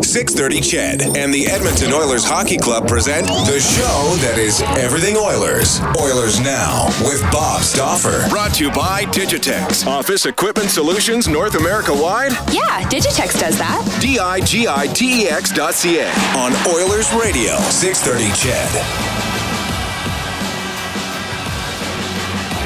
630 0.00 0.60
CHED 0.62 1.16
and 1.18 1.34
the 1.34 1.46
Edmonton 1.46 1.92
Oilers 1.92 2.24
Hockey 2.24 2.56
Club 2.56 2.88
present 2.88 3.26
the 3.26 3.60
show 3.60 4.16
that 4.24 4.38
is 4.38 4.62
everything 4.80 5.16
Oilers. 5.18 5.82
Oilers 6.00 6.40
Now 6.40 6.86
with 7.04 7.20
Bob 7.30 7.60
Stauffer. 7.60 8.26
Brought 8.30 8.54
to 8.54 8.64
you 8.64 8.70
by 8.72 9.04
Digitex. 9.04 9.86
Office 9.86 10.24
Equipment 10.24 10.70
Solutions 10.70 11.28
North 11.28 11.56
America 11.56 11.92
wide. 11.92 12.32
Yeah, 12.50 12.82
Digitex 12.88 13.38
does 13.38 13.58
that. 13.58 13.84
D-I-G-I-T-E-X 14.00 15.52
dot 15.52 15.74
C-A. 15.74 16.08
On 16.38 16.52
Oilers 16.72 17.12
Radio, 17.12 17.56
630 17.68 18.32
CHED. 18.32 18.72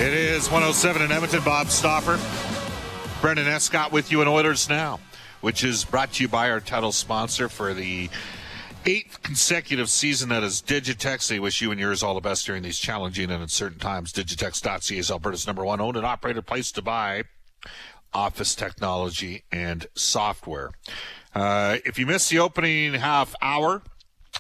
It 0.06 0.14
is 0.14 0.44
107 0.48 1.02
in 1.02 1.10
Edmonton. 1.10 1.42
Bob 1.42 1.70
Stauffer, 1.70 2.20
Brendan 3.20 3.48
Escott 3.48 3.91
with 3.91 4.12
you 4.12 4.22
in 4.22 4.28
Oilers 4.28 4.69
Now, 4.69 5.00
which 5.47 5.62
is 5.62 5.84
brought 5.84 6.12
to 6.12 6.25
you 6.25 6.28
by 6.28 6.50
our 6.50 6.58
title 6.58 6.91
sponsor 6.91 7.48
for 7.48 7.72
the 7.72 8.11
eighth 8.84 9.22
consecutive 9.22 9.88
season. 9.88 10.28
That 10.30 10.42
is 10.42 10.61
Digitex. 10.61 11.28
They 11.28 11.38
wish 11.38 11.62
you 11.62 11.70
and 11.70 11.78
yours 11.78 12.03
all 12.03 12.16
the 12.16 12.20
best 12.20 12.47
during 12.47 12.64
these 12.64 12.80
challenging 12.80 13.30
and 13.30 13.41
uncertain 13.41 13.78
times. 13.78 14.12
Digitex.ca 14.12 14.98
is 14.98 15.08
Alberta's 15.08 15.47
number 15.47 15.64
one 15.64 15.80
owned 15.80 15.97
and 15.97 16.05
operated 16.05 16.47
place 16.47 16.72
to 16.72 16.83
buy 16.83 17.22
office 18.12 18.56
technology 18.56 19.44
and 19.53 19.86
software. 19.94 20.72
Uh, 21.33 21.77
if 21.84 21.97
you 21.97 22.06
missed 22.06 22.28
the 22.28 22.41
opening 22.41 22.94
half 22.94 23.33
hour 23.41 23.83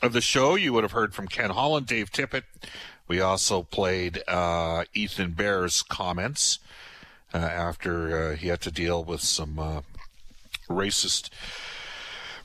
of 0.02 0.12
the 0.12 0.20
show, 0.20 0.56
you 0.56 0.72
would 0.72 0.82
have 0.82 0.90
heard 0.90 1.14
from 1.14 1.28
Ken 1.28 1.50
Holland, 1.50 1.86
Dave 1.86 2.10
Tippett. 2.10 2.42
We 3.06 3.20
also 3.20 3.62
played 3.62 4.24
uh, 4.26 4.86
Ethan 4.92 5.34
Bear's 5.34 5.82
comments 5.82 6.58
uh, 7.32 7.36
after 7.36 8.30
uh, 8.32 8.34
he 8.34 8.48
had 8.48 8.60
to 8.62 8.72
deal 8.72 9.04
with 9.04 9.20
some 9.20 9.60
uh, 9.60 9.82
racist 10.68 11.30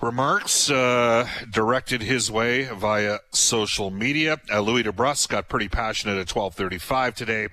remarks 0.02 0.70
uh, 0.70 1.28
directed 1.50 2.02
his 2.02 2.32
way 2.32 2.66
via 2.66 3.20
social 3.32 3.92
media. 3.92 4.40
Uh, 4.52 4.60
Louie 4.60 4.84
DeBrusk 4.84 5.30
got 5.30 5.48
pretty 5.48 5.70
passionate 5.70 6.18
at 6.18 6.28
12:35 6.28 7.14
today, 7.14 7.48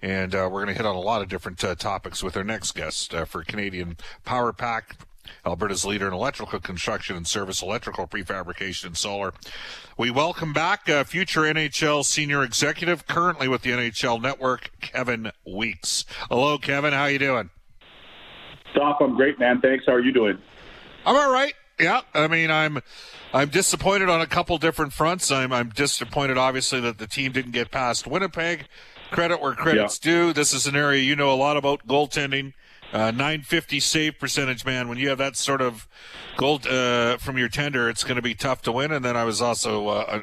and 0.00 0.34
uh, 0.34 0.48
we're 0.50 0.64
going 0.64 0.74
to 0.74 0.74
hit 0.74 0.86
on 0.86 0.96
a 0.96 1.00
lot 1.00 1.22
of 1.22 1.28
different 1.28 1.62
uh, 1.62 1.74
topics 1.74 2.22
with 2.22 2.36
our 2.36 2.44
next 2.44 2.72
guest 2.72 3.14
uh, 3.14 3.24
for 3.24 3.44
Canadian 3.44 3.96
Power 4.24 4.52
Pack. 4.52 4.96
Alberta's 5.46 5.84
leader 5.84 6.08
in 6.08 6.12
electrical 6.12 6.58
construction 6.58 7.16
and 7.16 7.26
service, 7.26 7.62
electrical 7.62 8.06
prefabrication 8.08 8.86
and 8.86 8.96
solar. 8.96 9.32
We 9.96 10.10
welcome 10.10 10.52
back 10.52 10.88
uh, 10.88 11.04
future 11.04 11.42
NHL 11.42 12.04
senior 12.04 12.42
executive, 12.42 13.06
currently 13.06 13.46
with 13.46 13.62
the 13.62 13.70
NHL 13.70 14.20
Network, 14.20 14.72
Kevin 14.80 15.30
Weekes. 15.46 16.04
Hello, 16.28 16.58
Kevin. 16.58 16.92
How 16.92 17.06
you 17.06 17.20
doing? 17.20 17.50
Stop. 18.72 19.00
I'm 19.00 19.16
great, 19.16 19.38
man. 19.38 19.60
Thanks. 19.60 19.84
How 19.86 19.92
are 19.92 20.00
you 20.00 20.12
doing? 20.12 20.38
I'm 21.06 21.16
all 21.16 21.32
right. 21.32 21.54
Yeah, 21.80 22.02
I 22.14 22.28
mean, 22.28 22.50
I'm 22.50 22.80
I'm 23.32 23.48
disappointed 23.48 24.08
on 24.08 24.20
a 24.20 24.26
couple 24.26 24.56
different 24.58 24.92
fronts. 24.92 25.30
I'm 25.30 25.52
I'm 25.52 25.70
disappointed, 25.70 26.38
obviously, 26.38 26.80
that 26.80 26.98
the 26.98 27.06
team 27.06 27.32
didn't 27.32 27.52
get 27.52 27.70
past 27.70 28.06
Winnipeg. 28.06 28.66
Credit 29.10 29.40
where 29.40 29.54
credit's 29.54 29.98
due. 29.98 30.32
This 30.32 30.54
is 30.54 30.66
an 30.66 30.74
area 30.74 31.02
you 31.02 31.16
know 31.16 31.32
a 31.32 31.36
lot 31.36 31.56
about 31.56 31.86
goaltending. 31.86 32.54
Uh, 32.92 33.10
950 33.10 33.80
save 33.80 34.18
percentage, 34.18 34.66
man. 34.66 34.88
When 34.88 34.98
you 34.98 35.08
have 35.08 35.18
that 35.18 35.34
sort 35.36 35.62
of 35.62 35.88
goal 36.36 36.60
uh, 36.68 37.16
from 37.16 37.38
your 37.38 37.48
tender, 37.48 37.88
it's 37.88 38.04
going 38.04 38.16
to 38.16 38.22
be 38.22 38.34
tough 38.34 38.60
to 38.62 38.72
win. 38.72 38.92
And 38.92 39.02
then 39.02 39.16
I 39.16 39.24
was 39.24 39.40
also, 39.40 39.88
uh, 39.88 40.22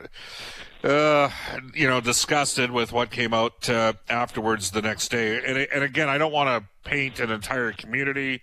uh, 0.84 1.30
you 1.74 1.88
know, 1.88 2.00
disgusted 2.02 2.72
with 2.72 2.92
what 2.92 3.12
came 3.12 3.34
out 3.34 3.70
uh, 3.70 3.94
afterwards 4.10 4.72
the 4.72 4.82
next 4.82 5.10
day. 5.10 5.38
And, 5.46 5.58
and 5.58 5.84
again, 5.84 6.10
I 6.10 6.18
don't 6.18 6.32
want 6.32 6.50
to 6.50 6.90
paint 6.90 7.20
an 7.20 7.32
entire 7.32 7.72
community 7.72 8.42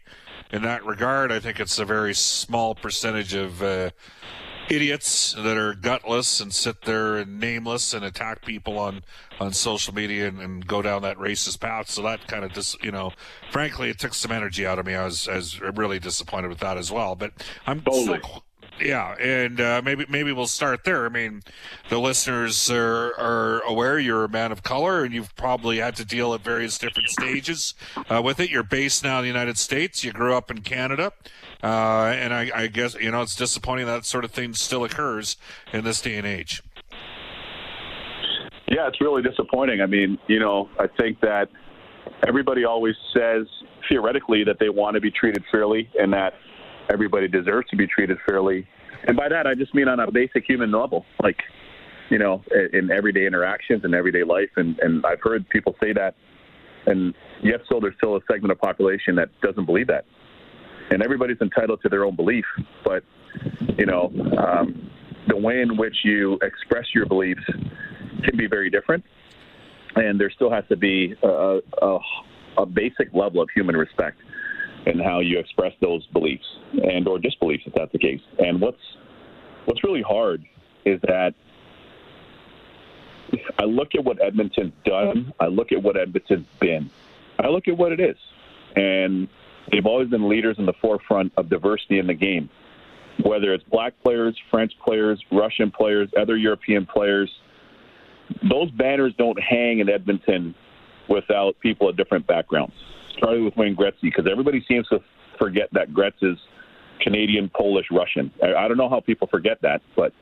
in 0.52 0.62
that 0.62 0.84
regard. 0.84 1.32
I 1.32 1.40
think 1.40 1.60
it's 1.60 1.78
a 1.78 1.84
very 1.84 2.14
small 2.14 2.74
percentage 2.74 3.34
of 3.34 3.62
uh, 3.62 3.90
idiots 4.68 5.32
that 5.32 5.56
are 5.56 5.74
gutless 5.74 6.40
and 6.40 6.52
sit 6.52 6.82
there 6.82 7.16
and 7.16 7.40
nameless 7.40 7.94
and 7.94 8.04
attack 8.04 8.44
people 8.44 8.78
on, 8.78 9.02
on 9.40 9.52
social 9.52 9.94
media 9.94 10.28
and, 10.28 10.40
and 10.40 10.66
go 10.66 10.82
down 10.82 11.02
that 11.02 11.16
racist 11.16 11.60
path. 11.60 11.88
So 11.88 12.02
that 12.02 12.26
kind 12.28 12.44
of 12.44 12.52
just, 12.52 12.82
you 12.84 12.90
know, 12.90 13.12
frankly, 13.50 13.90
it 13.90 13.98
took 13.98 14.12
some 14.12 14.30
energy 14.32 14.66
out 14.66 14.78
of 14.78 14.86
me. 14.86 14.94
I 14.94 15.04
was, 15.04 15.26
I 15.26 15.36
was 15.36 15.60
really 15.60 15.98
disappointed 15.98 16.48
with 16.48 16.58
that 16.58 16.76
as 16.76 16.92
well. 16.92 17.14
But 17.14 17.32
I'm 17.66 17.80
Totally. 17.80 18.18
still- 18.18 18.42
yeah, 18.80 19.14
and 19.14 19.60
uh, 19.60 19.82
maybe 19.84 20.06
maybe 20.08 20.32
we'll 20.32 20.46
start 20.46 20.84
there. 20.84 21.06
I 21.06 21.08
mean, 21.08 21.42
the 21.88 21.98
listeners 21.98 22.70
are, 22.70 23.18
are 23.18 23.60
aware 23.60 23.98
you're 23.98 24.24
a 24.24 24.28
man 24.28 24.52
of 24.52 24.62
color, 24.62 25.04
and 25.04 25.14
you've 25.14 25.34
probably 25.36 25.78
had 25.78 25.96
to 25.96 26.04
deal 26.04 26.34
at 26.34 26.42
various 26.42 26.78
different 26.78 27.08
stages 27.08 27.74
uh, 28.10 28.20
with 28.22 28.40
it. 28.40 28.50
You're 28.50 28.62
based 28.62 29.02
now 29.02 29.18
in 29.18 29.22
the 29.22 29.28
United 29.28 29.58
States. 29.58 30.04
You 30.04 30.12
grew 30.12 30.34
up 30.34 30.50
in 30.50 30.62
Canada, 30.62 31.12
uh, 31.62 32.12
and 32.16 32.34
I, 32.34 32.50
I 32.54 32.66
guess 32.66 32.94
you 32.94 33.10
know 33.10 33.22
it's 33.22 33.36
disappointing 33.36 33.86
that 33.86 34.04
sort 34.04 34.24
of 34.24 34.30
thing 34.30 34.54
still 34.54 34.84
occurs 34.84 35.36
in 35.72 35.84
this 35.84 36.00
day 36.00 36.16
and 36.16 36.26
age. 36.26 36.62
Yeah, 38.68 38.88
it's 38.88 39.00
really 39.00 39.22
disappointing. 39.22 39.80
I 39.80 39.86
mean, 39.86 40.18
you 40.26 40.40
know, 40.40 40.68
I 40.78 40.86
think 40.88 41.20
that 41.20 41.48
everybody 42.26 42.64
always 42.64 42.94
says 43.14 43.46
theoretically 43.88 44.44
that 44.44 44.58
they 44.58 44.68
want 44.68 44.94
to 44.94 45.00
be 45.00 45.10
treated 45.10 45.44
fairly 45.50 45.88
and 45.98 46.12
that 46.12 46.34
everybody 46.92 47.28
deserves 47.28 47.68
to 47.70 47.76
be 47.76 47.86
treated 47.86 48.18
fairly. 48.26 48.66
And 49.06 49.16
by 49.16 49.28
that, 49.28 49.46
I 49.46 49.54
just 49.54 49.74
mean 49.74 49.88
on 49.88 50.00
a 50.00 50.10
basic 50.10 50.44
human 50.46 50.72
level, 50.72 51.04
like, 51.22 51.38
you 52.10 52.18
know, 52.18 52.42
in, 52.50 52.78
in 52.78 52.90
everyday 52.90 53.26
interactions 53.26 53.82
and 53.84 53.94
everyday 53.94 54.24
life. 54.24 54.50
And, 54.56 54.78
and 54.80 55.04
I've 55.04 55.20
heard 55.22 55.48
people 55.48 55.76
say 55.80 55.92
that. 55.92 56.14
And 56.86 57.14
yet, 57.42 57.60
still, 57.66 57.80
there's 57.80 57.96
still 57.96 58.16
a 58.16 58.20
segment 58.30 58.52
of 58.52 58.58
population 58.58 59.16
that 59.16 59.28
doesn't 59.42 59.66
believe 59.66 59.88
that. 59.88 60.04
And 60.90 61.02
everybody's 61.02 61.40
entitled 61.40 61.80
to 61.82 61.88
their 61.88 62.04
own 62.04 62.14
belief. 62.14 62.44
But, 62.84 63.02
you 63.76 63.86
know, 63.86 64.12
um, 64.38 64.90
the 65.28 65.36
way 65.36 65.60
in 65.60 65.76
which 65.76 65.96
you 66.04 66.38
express 66.42 66.86
your 66.94 67.06
beliefs 67.06 67.42
can 68.24 68.36
be 68.36 68.46
very 68.46 68.70
different. 68.70 69.04
And 69.96 70.20
there 70.20 70.30
still 70.30 70.50
has 70.50 70.64
to 70.68 70.76
be 70.76 71.14
a, 71.22 71.60
a, 71.82 71.98
a 72.58 72.66
basic 72.66 73.12
level 73.12 73.40
of 73.40 73.48
human 73.54 73.76
respect 73.76 74.18
in 74.86 74.98
how 75.00 75.20
you 75.20 75.38
express 75.38 75.72
those 75.80 76.06
beliefs 76.06 76.46
and 76.82 77.06
or 77.08 77.18
disbeliefs 77.18 77.64
if 77.66 77.74
that's 77.74 77.92
the 77.92 77.98
case. 77.98 78.20
And 78.38 78.60
what's 78.60 78.80
what's 79.66 79.82
really 79.84 80.02
hard 80.02 80.44
is 80.84 81.00
that 81.02 81.34
I 83.58 83.64
look 83.64 83.94
at 83.94 84.04
what 84.04 84.22
Edmonton's 84.22 84.72
done, 84.84 85.32
I 85.40 85.46
look 85.46 85.72
at 85.72 85.82
what 85.82 85.96
Edmonton's 85.96 86.46
been, 86.60 86.90
I 87.38 87.48
look 87.48 87.68
at 87.68 87.76
what 87.76 87.92
it 87.92 88.00
is. 88.00 88.16
And 88.76 89.28
they've 89.70 89.86
always 89.86 90.08
been 90.08 90.28
leaders 90.28 90.56
in 90.58 90.66
the 90.66 90.74
forefront 90.80 91.32
of 91.36 91.48
diversity 91.48 91.98
in 91.98 92.06
the 92.06 92.14
game. 92.14 92.48
Whether 93.24 93.54
it's 93.54 93.64
black 93.64 93.94
players, 94.04 94.36
French 94.50 94.72
players, 94.84 95.22
Russian 95.32 95.70
players, 95.70 96.08
other 96.20 96.36
European 96.36 96.86
players, 96.86 97.30
those 98.48 98.70
banners 98.72 99.14
don't 99.16 99.40
hang 99.40 99.78
in 99.78 99.88
Edmonton 99.88 100.54
without 101.08 101.58
people 101.60 101.88
of 101.88 101.96
different 101.96 102.26
backgrounds. 102.26 102.74
Starting 103.18 103.44
with 103.44 103.56
Wayne 103.56 103.76
Gretzky, 103.76 104.02
because 104.02 104.26
everybody 104.30 104.64
seems 104.68 104.86
to 104.88 104.98
forget 105.38 105.68
that 105.72 105.92
Gretz 105.94 106.16
is 106.22 106.36
Canadian, 107.00 107.50
Polish, 107.56 107.86
Russian. 107.90 108.30
I, 108.42 108.64
I 108.64 108.68
don't 108.68 108.76
know 108.76 108.88
how 108.88 109.00
people 109.00 109.28
forget 109.30 109.58
that, 109.62 109.80
but 109.94 110.12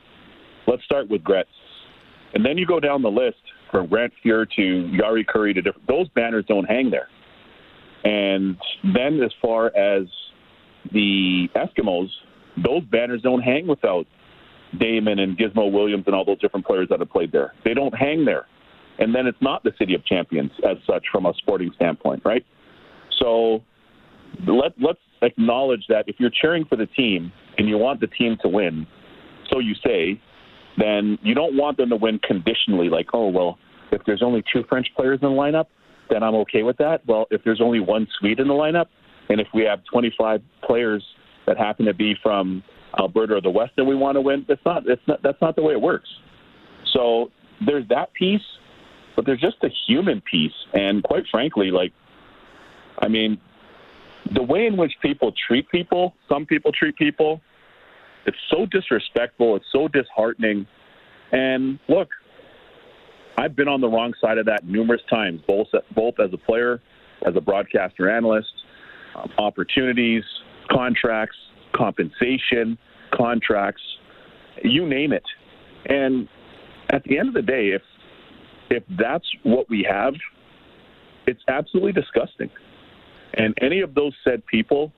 let's 0.67 0.83
start 0.83 1.09
with 1.09 1.23
Gretz. 1.23 1.45
And 2.33 2.45
then 2.45 2.57
you 2.57 2.65
go 2.65 2.79
down 2.79 3.01
the 3.01 3.09
list 3.09 3.37
from 3.71 3.87
Grant 3.87 4.13
Fuhr 4.23 4.45
to 4.55 4.91
Jari 5.01 5.25
Kurri 5.25 5.53
to 5.53 5.61
different. 5.61 5.87
Those 5.87 6.07
banners 6.09 6.45
don't 6.47 6.65
hang 6.65 6.89
there. 6.89 7.07
And 8.03 8.57
then 8.83 9.21
as 9.23 9.31
far 9.41 9.67
as 9.67 10.05
the 10.91 11.47
Eskimos, 11.55 12.07
those 12.63 12.83
banners 12.91 13.21
don't 13.21 13.41
hang 13.41 13.67
without 13.67 14.05
Damon 14.79 15.19
and 15.19 15.37
Gizmo 15.37 15.71
Williams 15.71 16.03
and 16.05 16.15
all 16.15 16.25
those 16.25 16.39
different 16.39 16.65
players 16.65 16.87
that 16.89 16.99
have 16.99 17.09
played 17.09 17.31
there. 17.31 17.53
They 17.63 17.73
don't 17.73 17.93
hang 17.93 18.25
there. 18.25 18.45
And 18.99 19.13
then 19.13 19.27
it's 19.27 19.41
not 19.41 19.63
the 19.63 19.71
city 19.77 19.93
of 19.95 20.05
champions 20.05 20.51
as 20.69 20.77
such 20.87 21.03
from 21.11 21.25
a 21.25 21.33
sporting 21.37 21.71
standpoint, 21.75 22.21
right? 22.23 22.45
So 23.19 23.63
let, 24.47 24.73
let's 24.79 24.99
acknowledge 25.21 25.85
that 25.89 26.05
if 26.07 26.15
you're 26.19 26.31
cheering 26.41 26.65
for 26.65 26.75
the 26.75 26.87
team 26.87 27.31
and 27.57 27.67
you 27.67 27.77
want 27.77 27.99
the 27.99 28.07
team 28.07 28.37
to 28.41 28.49
win, 28.49 28.85
so 29.51 29.59
you 29.59 29.73
say, 29.85 30.21
then 30.77 31.17
you 31.23 31.33
don't 31.33 31.55
want 31.55 31.77
them 31.77 31.89
to 31.89 31.95
win 31.95 32.19
conditionally, 32.19 32.89
like, 32.89 33.07
oh, 33.13 33.29
well, 33.29 33.57
if 33.91 34.01
there's 34.05 34.21
only 34.23 34.43
two 34.51 34.63
French 34.67 34.87
players 34.95 35.19
in 35.21 35.29
the 35.29 35.35
lineup, 35.35 35.67
then 36.09 36.21
I'm 36.21 36.35
okay 36.35 36.63
with 36.63 36.77
that. 36.77 37.05
Well, 37.07 37.25
if 37.31 37.41
there's 37.43 37.61
only 37.61 37.79
one 37.79 38.07
Swede 38.19 38.39
in 38.39 38.47
the 38.47 38.53
lineup, 38.53 38.87
and 39.29 39.39
if 39.39 39.47
we 39.53 39.63
have 39.63 39.79
25 39.91 40.41
players 40.63 41.03
that 41.47 41.57
happen 41.57 41.85
to 41.85 41.93
be 41.93 42.15
from 42.21 42.63
Alberta 42.99 43.35
or 43.35 43.41
the 43.41 43.49
West 43.49 43.71
that 43.77 43.85
we 43.85 43.95
want 43.95 44.15
to 44.15 44.21
win, 44.21 44.45
that's 44.47 44.61
not, 44.65 44.83
not, 45.07 45.23
that's 45.23 45.41
not 45.41 45.55
the 45.55 45.61
way 45.61 45.73
it 45.73 45.81
works. 45.81 46.09
So 46.93 47.31
there's 47.65 47.87
that 47.89 48.13
piece, 48.13 48.41
but 49.15 49.25
there's 49.25 49.41
just 49.41 49.57
the 49.61 49.69
human 49.87 50.21
piece. 50.29 50.53
And 50.73 51.03
quite 51.03 51.23
frankly, 51.31 51.71
like, 51.71 51.93
I 52.99 53.07
mean, 53.07 53.39
the 54.33 54.43
way 54.43 54.65
in 54.65 54.77
which 54.77 54.93
people 55.01 55.33
treat 55.47 55.69
people, 55.69 56.15
some 56.27 56.45
people 56.45 56.71
treat 56.71 56.95
people, 56.95 57.41
it's 58.25 58.37
so 58.49 58.65
disrespectful. 58.65 59.55
It's 59.55 59.65
so 59.71 59.87
disheartening. 59.87 60.65
And 61.31 61.79
look, 61.87 62.09
I've 63.37 63.55
been 63.55 63.67
on 63.67 63.81
the 63.81 63.87
wrong 63.89 64.13
side 64.19 64.37
of 64.37 64.45
that 64.47 64.65
numerous 64.65 65.01
times, 65.09 65.41
both 65.47 65.67
both 65.95 66.15
as 66.19 66.31
a 66.33 66.37
player, 66.37 66.81
as 67.25 67.35
a 67.35 67.41
broadcaster 67.41 68.09
analyst, 68.09 68.53
um, 69.15 69.31
opportunities, 69.37 70.23
contracts, 70.71 71.35
compensation, 71.73 72.77
contracts, 73.13 73.81
you 74.63 74.87
name 74.87 75.11
it. 75.11 75.23
And 75.85 76.27
at 76.89 77.03
the 77.03 77.19
end 77.19 77.27
of 77.27 77.33
the 77.33 77.41
day, 77.41 77.69
if 77.69 77.81
if 78.69 78.83
that's 78.97 79.25
what 79.43 79.69
we 79.69 79.85
have, 79.89 80.13
it's 81.27 81.41
absolutely 81.47 81.91
disgusting. 81.91 82.49
And 83.35 83.53
any 83.61 83.81
of 83.81 83.93
those 83.93 84.13
said 84.23 84.45
people, 84.45 84.91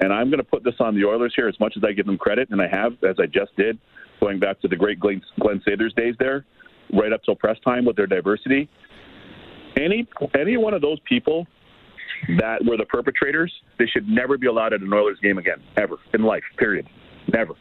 and 0.00 0.12
I'm 0.12 0.28
going 0.28 0.38
to 0.38 0.44
put 0.44 0.64
this 0.64 0.74
on 0.80 0.94
the 0.94 1.04
Oilers 1.04 1.32
here 1.34 1.48
as 1.48 1.58
much 1.60 1.74
as 1.76 1.84
I 1.84 1.92
give 1.92 2.06
them 2.06 2.18
credit, 2.18 2.48
and 2.50 2.60
I 2.60 2.68
have, 2.68 2.92
as 3.04 3.16
I 3.18 3.26
just 3.26 3.56
did, 3.56 3.78
going 4.20 4.38
back 4.38 4.60
to 4.60 4.68
the 4.68 4.76
great 4.76 5.00
Glenn, 5.00 5.22
Glenn 5.40 5.62
Sather's 5.68 5.94
days 5.94 6.14
there, 6.18 6.44
right 6.92 7.12
up 7.12 7.22
till 7.24 7.36
press 7.36 7.56
time 7.64 7.84
with 7.84 7.96
their 7.96 8.06
diversity. 8.06 8.68
Any 9.76 10.06
any 10.38 10.56
one 10.56 10.72
of 10.74 10.80
those 10.80 10.98
people 11.06 11.46
that 12.38 12.64
were 12.64 12.76
the 12.76 12.86
perpetrators, 12.86 13.52
they 13.78 13.86
should 13.86 14.08
never 14.08 14.38
be 14.38 14.46
allowed 14.46 14.72
at 14.72 14.80
an 14.80 14.92
Oilers 14.92 15.18
game 15.22 15.38
again, 15.38 15.62
ever 15.76 15.96
in 16.14 16.22
life. 16.22 16.44
Period. 16.56 16.88
Never. 17.32 17.54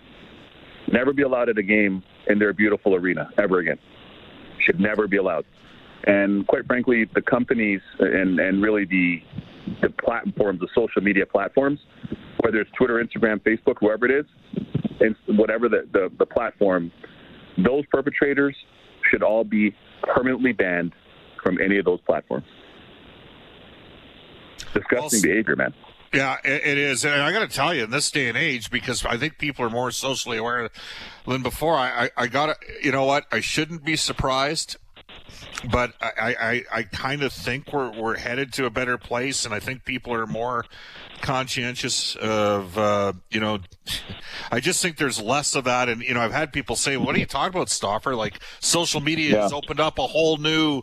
Never 0.91 1.13
be 1.13 1.23
allowed 1.23 1.49
at 1.49 1.57
a 1.57 1.63
game 1.63 2.03
in 2.27 2.39
their 2.39 2.53
beautiful 2.53 2.95
arena 2.95 3.29
ever 3.37 3.59
again. 3.59 3.77
Should 4.65 4.79
never 4.79 5.07
be 5.07 5.17
allowed. 5.17 5.45
And 6.05 6.47
quite 6.47 6.65
frankly, 6.67 7.05
the 7.13 7.21
companies 7.21 7.81
and 7.99 8.39
and 8.39 8.61
really 8.61 8.85
the 8.85 9.21
the 9.81 9.89
platforms, 9.89 10.59
the 10.59 10.67
social 10.75 11.01
media 11.01 11.25
platforms, 11.25 11.79
whether 12.41 12.59
it's 12.59 12.71
Twitter, 12.71 13.03
Instagram, 13.03 13.39
Facebook, 13.41 13.75
whoever 13.79 14.05
it 14.05 14.11
is, 14.11 14.25
and 14.99 15.15
whatever 15.37 15.69
the, 15.69 15.87
the, 15.91 16.11
the 16.17 16.25
platform, 16.25 16.91
those 17.57 17.85
perpetrators 17.91 18.55
should 19.09 19.23
all 19.23 19.43
be 19.43 19.75
permanently 20.03 20.51
banned 20.51 20.93
from 21.43 21.59
any 21.61 21.77
of 21.77 21.85
those 21.85 22.01
platforms. 22.01 22.45
Disgusting 24.73 25.21
behavior, 25.21 25.55
man. 25.55 25.73
Yeah, 26.13 26.37
it 26.45 26.77
is. 26.77 27.03
And 27.03 27.21
I 27.21 27.31
got 27.33 27.39
to 27.39 27.53
tell 27.53 27.73
you, 27.73 27.83
in 27.83 27.89
this 27.89 28.09
day 28.09 28.29
and 28.29 28.37
age, 28.37 28.71
because 28.71 29.05
I 29.05 29.17
think 29.17 29.37
people 29.37 29.65
are 29.65 29.69
more 29.69 29.91
socially 29.91 30.37
aware 30.37 30.69
than 31.27 31.43
before, 31.43 31.75
I, 31.75 32.05
I, 32.05 32.23
I 32.23 32.27
got 32.27 32.45
to, 32.45 32.55
you 32.81 32.91
know 32.93 33.03
what? 33.03 33.25
I 33.33 33.41
shouldn't 33.41 33.83
be 33.83 33.97
surprised 33.97 34.77
but 35.71 35.93
I, 36.01 36.35
I, 36.39 36.63
I 36.79 36.83
kind 36.83 37.23
of 37.23 37.33
think 37.33 37.71
we're, 37.73 37.91
we're 37.91 38.17
headed 38.17 38.53
to 38.53 38.65
a 38.65 38.69
better 38.69 38.97
place, 38.97 39.45
and 39.45 39.53
I 39.53 39.59
think 39.59 39.85
people 39.85 40.13
are 40.13 40.27
more 40.27 40.65
conscientious 41.21 42.15
of, 42.15 42.77
uh, 42.77 43.13
you 43.29 43.39
know, 43.39 43.59
I 44.51 44.59
just 44.59 44.81
think 44.81 44.97
there's 44.97 45.19
less 45.19 45.55
of 45.55 45.63
that. 45.63 45.89
And, 45.89 46.01
you 46.01 46.13
know, 46.13 46.21
I've 46.21 46.31
had 46.31 46.53
people 46.53 46.75
say, 46.75 46.97
what 46.97 47.15
are 47.15 47.19
you 47.19 47.25
talking 47.25 47.55
about, 47.55 47.69
Stauffer? 47.69 48.15
Like 48.15 48.39
social 48.59 49.01
media 49.01 49.31
yeah. 49.31 49.41
has 49.43 49.53
opened 49.53 49.79
up 49.79 49.97
a 49.97 50.07
whole 50.07 50.37
new, 50.37 50.81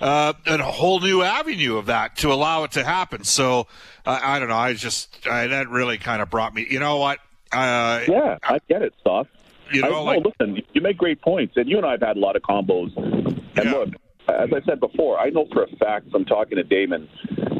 uh, 0.00 0.32
a 0.46 0.62
whole 0.62 1.00
new 1.00 1.22
avenue 1.22 1.76
of 1.76 1.86
that 1.86 2.16
to 2.16 2.32
allow 2.32 2.64
it 2.64 2.72
to 2.72 2.84
happen. 2.84 3.24
So 3.24 3.66
uh, 4.04 4.20
I 4.22 4.38
don't 4.38 4.48
know. 4.48 4.56
I 4.56 4.74
just, 4.74 5.26
I, 5.26 5.46
that 5.46 5.68
really 5.68 5.98
kind 5.98 6.20
of 6.20 6.30
brought 6.30 6.54
me, 6.54 6.66
you 6.68 6.80
know 6.80 6.96
what? 6.96 7.20
Uh, 7.52 8.00
yeah, 8.08 8.38
I, 8.42 8.58
get 8.68 8.82
it, 8.82 8.94
Staff. 9.00 9.28
You 9.74 9.82
know, 9.82 10.06
I, 10.06 10.14
like, 10.14 10.22
no, 10.22 10.32
listen, 10.40 10.62
you 10.72 10.80
make 10.80 10.96
great 10.96 11.20
points, 11.20 11.54
and 11.56 11.68
you 11.68 11.76
and 11.76 11.86
I 11.86 11.92
have 11.92 12.02
had 12.02 12.16
a 12.16 12.20
lot 12.20 12.36
of 12.36 12.42
combos. 12.42 12.96
And 12.96 13.42
yeah. 13.56 13.72
look, 13.72 13.88
as 14.28 14.50
I 14.52 14.64
said 14.66 14.80
before, 14.80 15.18
I 15.18 15.30
know 15.30 15.46
for 15.52 15.64
a 15.64 15.76
fact 15.76 16.10
from 16.10 16.24
talking 16.24 16.56
to 16.56 16.64
Damon. 16.64 17.08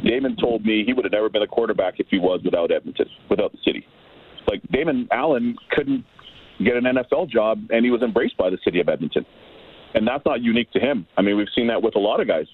Damon 0.04 0.36
told 0.36 0.64
me 0.64 0.84
he 0.84 0.92
would 0.92 1.04
have 1.04 1.12
never 1.12 1.28
been 1.28 1.42
a 1.42 1.46
quarterback 1.46 1.94
if 1.98 2.06
he 2.10 2.18
was 2.18 2.40
without 2.44 2.70
Edmonton, 2.70 3.08
without 3.28 3.52
the 3.52 3.58
city. 3.64 3.86
Like 4.46 4.62
Damon 4.70 5.08
Allen 5.10 5.56
couldn't 5.70 6.04
get 6.62 6.76
an 6.76 6.84
NFL 6.84 7.30
job, 7.30 7.66
and 7.70 7.84
he 7.84 7.90
was 7.90 8.02
embraced 8.02 8.36
by 8.36 8.50
the 8.50 8.58
city 8.64 8.80
of 8.80 8.88
Edmonton. 8.88 9.26
And 9.94 10.06
that's 10.06 10.24
not 10.26 10.42
unique 10.42 10.70
to 10.72 10.80
him. 10.80 11.06
I 11.16 11.22
mean, 11.22 11.36
we've 11.36 11.48
seen 11.54 11.68
that 11.68 11.82
with 11.82 11.96
a 11.96 12.00
lot 12.00 12.20
of 12.20 12.26
guys. 12.26 12.46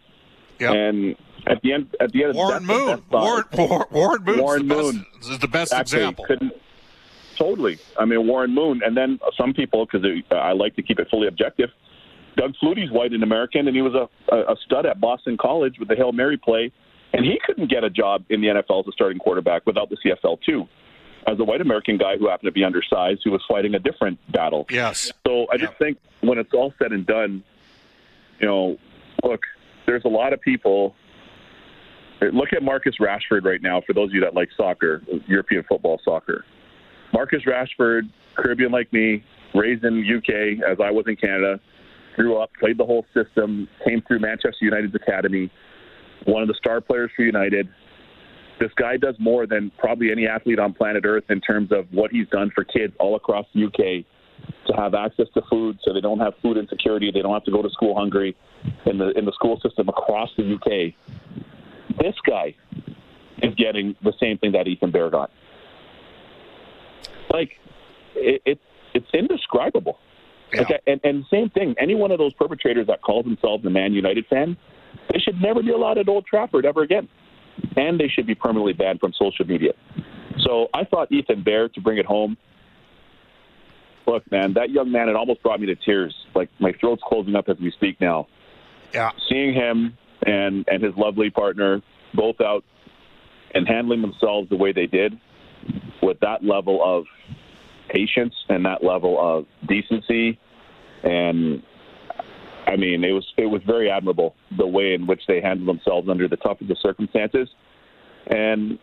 Yep. 0.59 0.75
And 0.75 1.17
at 1.47 1.62
the 1.62 1.73
end, 1.73 1.95
at 2.01 2.12
the 2.12 2.25
end, 2.25 2.35
Warren 2.35 2.67
Moon, 2.67 3.03
Warren, 3.11 3.45
Warren 3.91 4.25
Moon, 4.25 4.39
Warren 4.39 4.67
Moon 4.67 5.07
is 5.23 5.39
the 5.39 5.49
best 5.49 5.73
example. 5.73 6.25
Couldn't, 6.27 6.53
totally. 7.40 7.78
I 7.98 8.04
mean, 8.04 8.26
Warren 8.26 8.54
Moon, 8.54 8.82
and 8.84 8.96
then 8.96 9.19
some 9.37 9.52
people, 9.52 9.87
because 9.87 10.06
uh, 10.31 10.34
I 10.34 10.52
like 10.52 10.76
to 10.76 10.82
keep 10.82 10.98
it 10.98 11.08
fully 11.10 11.26
objective 11.26 11.70
Doug 12.37 12.54
Flutie's 12.60 12.90
white 12.90 13.12
and 13.12 13.22
American, 13.22 13.66
and 13.66 13.76
he 13.76 13.82
was 13.82 13.94
a, 13.94 14.34
a 14.34 14.56
stud 14.64 14.87
at 14.87 15.00
Boston 15.00 15.37
College 15.37 15.78
with 15.78 15.88
the 15.88 15.96
Hail 15.96 16.12
Mary 16.12 16.37
play, 16.37 16.72
and 17.12 17.25
he 17.25 17.38
couldn't 17.44 17.70
get 17.70 17.84
a 17.84 17.90
job 17.90 18.25
in 18.31 18.40
the 18.40 18.48
NFL 18.48 18.81
as 18.81 18.88
a 18.88 18.92
starting 18.92 19.19
quarterback 19.19 19.66
without 19.66 19.90
the 19.90 19.96
CFL 19.96 20.40
too. 20.42 20.66
As 21.26 21.38
a 21.38 21.44
white 21.44 21.60
American 21.60 21.98
guy 21.98 22.16
who 22.16 22.28
happened 22.28 22.46
to 22.46 22.52
be 22.52 22.64
undersized, 22.64 23.20
who 23.25 23.31
was 23.31 23.42
fighting 23.46 23.75
a 23.75 23.78
different 23.78 24.18
battle. 24.32 24.66
Yes. 24.70 25.12
So 25.26 25.47
I 25.52 25.59
just 25.59 25.75
think 25.78 25.99
when 26.23 26.38
it's 26.38 26.52
all 26.54 26.73
said 26.78 26.92
and 26.92 27.06
done, 27.06 27.44
you 28.38 28.47
know, 28.47 28.78
look, 29.23 29.42
there's 29.87 30.04
a 30.04 30.09
lot 30.09 30.32
of 30.32 30.40
people. 30.40 30.94
Look 32.23 32.52
at 32.54 32.62
Marcus 32.62 32.94
Rashford 32.99 33.44
right 33.44 33.61
now. 33.61 33.82
For 33.87 33.92
those 33.92 34.11
of 34.11 34.14
you 34.14 34.20
that 34.23 34.35
like 34.35 34.49
soccer, 34.56 35.02
European 35.26 35.62
football, 35.68 36.00
soccer. 36.04 36.44
Marcus 37.12 37.43
Rashford, 37.45 38.09
Caribbean 38.37 38.71
like 38.73 38.93
me, 38.93 39.25
raised 39.55 39.85
in 39.85 40.05
UK 40.05 40.62
as 40.69 40.79
I 40.81 40.90
was 40.90 41.07
in 41.07 41.17
Canada 41.17 41.61
grew 42.21 42.37
up, 42.37 42.50
played 42.59 42.79
the 42.79 42.85
whole 42.85 43.07
system, 43.14 43.69
came 43.87 44.02
through 44.02 44.21
Manchester 44.21 44.64
United's 44.64 44.95
academy, 44.95 45.50
one 46.25 46.43
of 46.43 46.49
the 46.49 46.55
star 46.55 46.81
players 46.81 47.11
for 47.17 47.23
United. 47.23 47.69
This 48.59 48.71
guy 48.76 48.97
does 48.99 49.14
more 49.19 49.47
than 49.47 49.71
probably 49.79 50.12
any 50.12 50.26
athlete 50.26 50.59
on 50.59 50.75
planet 50.75 51.05
Earth 51.07 51.25
in 51.31 51.40
terms 51.40 51.73
of 51.73 51.87
what 51.93 52.11
he's 52.11 52.29
done 52.29 52.50
for 52.55 52.64
kids 52.64 52.93
all 53.00 53.17
across 53.17 53.47
the 53.55 53.64
UK 53.64 54.05
to 54.67 54.73
have 54.76 54.95
access 54.95 55.29
to 55.35 55.43
food 55.50 55.79
so 55.83 55.95
they 55.95 56.00
don't 56.00 56.21
have 56.21 56.35
food 56.43 56.59
insecurity, 56.59 57.11
they 57.11 57.23
don't 57.23 57.33
have 57.33 57.45
to 57.45 57.50
go 57.50 57.62
to 57.62 57.71
school 57.71 57.95
hungry 57.97 58.37
in 58.85 58.99
the 58.99 59.11
in 59.19 59.25
the 59.25 59.33
school 59.33 59.59
system 59.61 59.88
across 59.88 60.31
the 60.37 60.55
UK. 60.55 60.95
This 61.99 62.14
guy 62.26 62.55
is 63.43 63.55
getting 63.55 63.97
the 64.02 64.12
same 64.21 64.37
thing 64.38 64.52
that 64.52 64.69
Ethan 64.69 64.90
Bear 64.90 65.09
got. 65.09 65.31
Like 67.32 67.52
it, 68.14 68.42
it 68.44 68.58
it's 68.94 69.06
indescribable. 69.14 69.99
Yeah. 70.52 70.62
Okay, 70.62 70.80
and, 70.87 71.00
and 71.04 71.25
same 71.30 71.50
thing. 71.50 71.75
Any 71.78 71.94
one 71.94 72.10
of 72.10 72.18
those 72.18 72.34
perpetrators 72.34 72.88
that 72.88 73.02
calls 73.02 73.25
themselves 73.25 73.64
a 73.64 73.70
Man 73.70 73.92
United 73.92 74.26
fan, 74.26 74.56
they 75.12 75.20
should 75.20 75.40
never 75.40 75.62
be 75.62 75.70
allowed 75.70 75.99
at 75.99 76.08
Old 76.08 76.26
Trafford 76.26 76.66
ever 76.66 76.82
again, 76.82 77.08
and 77.76 78.00
they 78.00 78.08
should 78.08 78.26
be 78.26 78.34
permanently 78.34 78.72
banned 78.72 78.99
from 78.99 79.12
social 79.12 79.46
media. 79.46 79.72
So 80.44 80.68
I 80.75 80.84
thought 80.84 81.12
Ethan 81.12 81.44
Bear 81.44 81.68
to 81.68 81.80
bring 81.80 81.99
it 81.99 82.06
home. 82.06 82.37
Look, 84.06 84.28
man, 84.32 84.54
that 84.54 84.70
young 84.70 84.90
man, 84.90 85.08
it 85.08 85.14
almost 85.14 85.42
brought 85.42 85.60
me 85.60 85.66
to 85.66 85.76
tears. 85.76 86.14
Like 86.34 86.49
my 86.58 86.72
throat's 86.80 87.02
closing 87.06 87.37
up 87.37 87.49
as 87.49 87.58
we 87.60 87.70
speak 87.70 88.00
now. 88.00 88.26
Yeah, 88.92 89.10
seeing 89.28 89.54
him 89.54 89.96
and 90.26 90.64
and 90.68 90.82
his 90.82 90.94
lovely 90.96 91.30
partner 91.30 91.80
both 92.14 92.40
out 92.40 92.64
and 93.54 93.68
handling 93.68 94.02
themselves 94.02 94.49
the 94.49 94.56
way 94.56 94.72
they 94.72 94.87
did, 94.87 95.18
with 96.02 96.19
that 96.21 96.45
level 96.45 96.81
of 96.83 97.05
patience 97.88 98.35
and 98.49 98.64
that 98.64 98.83
level 98.83 99.19
of 99.21 99.47
decency. 99.69 100.38
And 101.02 101.62
I 102.67 102.76
mean, 102.76 103.05
it 103.05 103.12
was 103.12 103.26
it 103.37 103.47
was 103.47 103.62
very 103.67 103.90
admirable 103.90 104.35
the 104.57 104.67
way 104.67 104.95
in 104.95 105.07
which 105.07 105.23
they 105.26 105.40
handled 105.40 105.69
themselves 105.69 106.09
under 106.09 106.29
the 106.29 106.37
toughest 106.37 106.71
of 106.71 106.79
circumstances. 106.79 107.49
And 108.26 108.79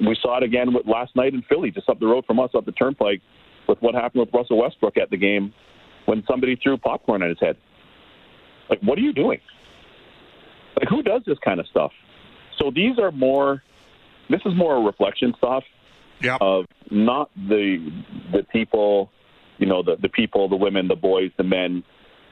we 0.00 0.16
saw 0.22 0.38
it 0.38 0.42
again 0.42 0.72
with 0.72 0.86
last 0.86 1.14
night 1.16 1.34
in 1.34 1.42
Philly, 1.48 1.70
just 1.70 1.88
up 1.88 1.98
the 1.98 2.06
road 2.06 2.24
from 2.26 2.38
us, 2.40 2.50
up 2.54 2.64
the 2.66 2.72
turnpike, 2.72 3.20
with 3.68 3.78
what 3.80 3.94
happened 3.94 4.20
with 4.20 4.34
Russell 4.34 4.58
Westbrook 4.58 4.96
at 4.96 5.10
the 5.10 5.16
game 5.16 5.52
when 6.06 6.22
somebody 6.28 6.56
threw 6.56 6.76
popcorn 6.76 7.22
at 7.22 7.28
his 7.28 7.38
head. 7.40 7.56
Like, 8.68 8.80
what 8.80 8.98
are 8.98 9.02
you 9.02 9.12
doing? 9.12 9.40
Like, 10.78 10.88
who 10.88 11.02
does 11.02 11.22
this 11.26 11.38
kind 11.44 11.60
of 11.60 11.66
stuff? 11.66 11.90
So 12.58 12.70
these 12.74 12.98
are 12.98 13.10
more. 13.10 13.62
This 14.28 14.40
is 14.46 14.54
more 14.54 14.76
a 14.76 14.80
reflection 14.80 15.34
stuff 15.38 15.64
yep. 16.20 16.40
of 16.40 16.66
not 16.90 17.30
the 17.36 17.92
the 18.32 18.42
people, 18.44 19.10
you 19.58 19.66
know, 19.66 19.82
the 19.82 19.96
the 19.96 20.08
people, 20.08 20.48
the 20.48 20.56
women, 20.56 20.88
the 20.88 20.96
boys, 20.96 21.30
the 21.36 21.44
men 21.44 21.84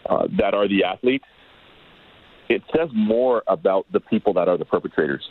uh, 0.07 0.27
that 0.39 0.55
are 0.55 0.69
the 0.69 0.85
athletes. 0.85 1.25
It 2.49 2.63
says 2.75 2.89
more 2.95 3.43
about 3.47 3.87
the 3.93 4.01
people 4.01 4.33
that 4.35 4.49
are 4.49 4.57
the 4.57 4.65
perpetrators. 4.65 5.29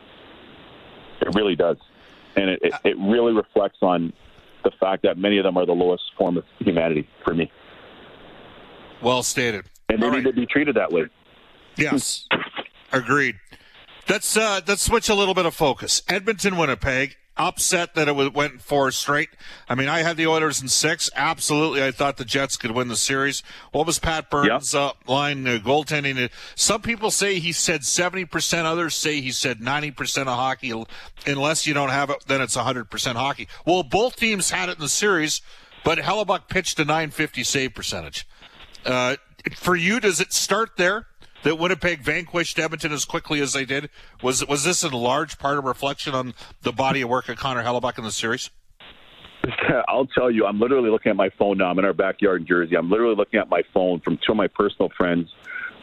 It 1.21 1.33
really 1.33 1.55
does, 1.55 1.77
and 2.35 2.49
it, 2.51 2.59
it, 2.61 2.73
it 2.83 2.97
really 2.99 3.33
reflects 3.33 3.79
on 3.81 4.13
the 4.63 4.71
fact 4.79 5.03
that 5.03 5.17
many 5.17 5.37
of 5.37 5.43
them 5.43 5.57
are 5.57 5.65
the 5.65 5.73
lowest 5.73 6.03
form 6.17 6.37
of 6.37 6.43
humanity 6.59 7.07
for 7.23 7.33
me. 7.33 7.51
Well 9.01 9.23
stated. 9.23 9.65
And 9.89 10.01
they 10.01 10.05
All 10.05 10.11
need 10.11 10.25
right. 10.25 10.35
to 10.35 10.41
be 10.41 10.45
treated 10.45 10.75
that 10.75 10.91
way. 10.91 11.07
Yes, 11.75 12.27
agreed. 12.91 13.39
Let's 14.09 14.35
uh, 14.37 14.61
let's 14.67 14.81
switch 14.81 15.09
a 15.09 15.15
little 15.15 15.33
bit 15.33 15.45
of 15.45 15.53
focus. 15.53 16.01
Edmonton, 16.07 16.57
Winnipeg. 16.57 17.17
Upset 17.37 17.93
that 17.93 18.07
it 18.07 18.33
went 18.33 18.61
four 18.61 18.91
straight. 18.91 19.29
I 19.69 19.75
mean, 19.75 19.87
I 19.87 19.99
had 19.99 20.17
the 20.17 20.25
Oilers 20.25 20.59
in 20.61 20.67
six. 20.67 21.09
Absolutely, 21.15 21.83
I 21.83 21.91
thought 21.91 22.17
the 22.17 22.25
Jets 22.25 22.57
could 22.57 22.71
win 22.71 22.87
the 22.87 22.95
series. 22.95 23.43
What 23.71 23.85
was 23.85 23.99
Pat 23.99 24.31
Burns' 24.31 24.73
uh, 24.73 24.93
line 25.07 25.47
uh, 25.47 25.59
goaltending? 25.63 26.25
Uh, 26.25 26.29
Some 26.55 26.81
people 26.81 27.11
say 27.11 27.37
he 27.37 27.51
said 27.51 27.85
seventy 27.85 28.25
percent. 28.25 28.65
Others 28.65 28.95
say 28.95 29.21
he 29.21 29.31
said 29.31 29.61
ninety 29.61 29.91
percent 29.91 30.29
of 30.29 30.35
hockey. 30.35 30.73
Unless 31.27 31.67
you 31.67 31.73
don't 31.75 31.89
have 31.89 32.09
it, 32.09 32.23
then 32.25 32.41
it's 32.41 32.55
hundred 32.55 32.89
percent 32.89 33.17
hockey. 33.17 33.47
Well, 33.65 33.83
both 33.83 34.15
teams 34.15 34.49
had 34.49 34.69
it 34.69 34.77
in 34.77 34.81
the 34.81 34.89
series, 34.89 35.41
but 35.83 35.99
Hellebuyck 35.99 36.47
pitched 36.47 36.79
a 36.79 36.85
nine 36.85 37.11
fifty 37.11 37.43
save 37.43 37.75
percentage. 37.75 38.27
Uh, 38.83 39.17
for 39.55 39.75
you, 39.75 39.99
does 39.99 40.19
it 40.19 40.33
start 40.33 40.77
there 40.77 41.05
that 41.47 41.57
Winnipeg 41.57 42.01
vanquished 42.01 42.59
Edmonton 42.59 42.91
as 42.91 43.05
quickly 43.05 43.39
as 43.39 43.53
they 43.53 43.63
did? 43.63 43.89
Was 44.21 44.45
was 44.47 44.65
this 44.65 44.83
in 44.83 44.91
large 44.91 45.39
part 45.39 45.57
a 45.57 45.61
reflection 45.61 46.13
on 46.13 46.33
the 46.61 46.73
body 46.73 47.01
of 47.01 47.09
work 47.09 47.29
of 47.29 47.37
Connor 47.37 47.63
Hellebuyck 47.63 47.97
in 47.97 48.03
the 48.03 48.11
series? 48.11 48.49
I'll 49.87 50.07
tell 50.07 50.29
you, 50.29 50.45
I'm 50.45 50.59
literally 50.59 50.89
looking 50.89 51.09
at 51.09 51.15
my 51.15 51.29
phone 51.39 51.59
now. 51.59 51.67
I'm 51.67 51.79
in 51.79 51.85
our 51.85 51.93
backyard 51.93 52.41
in 52.41 52.47
Jersey. 52.47 52.75
I'm 52.75 52.89
literally 52.89 53.15
looking 53.15 53.39
at 53.39 53.47
my 53.47 53.61
phone 53.73 54.01
from 54.01 54.17
two 54.17 54.33
of 54.33 54.35
my 54.35 54.47
personal 54.47 54.89
friends, 54.97 55.29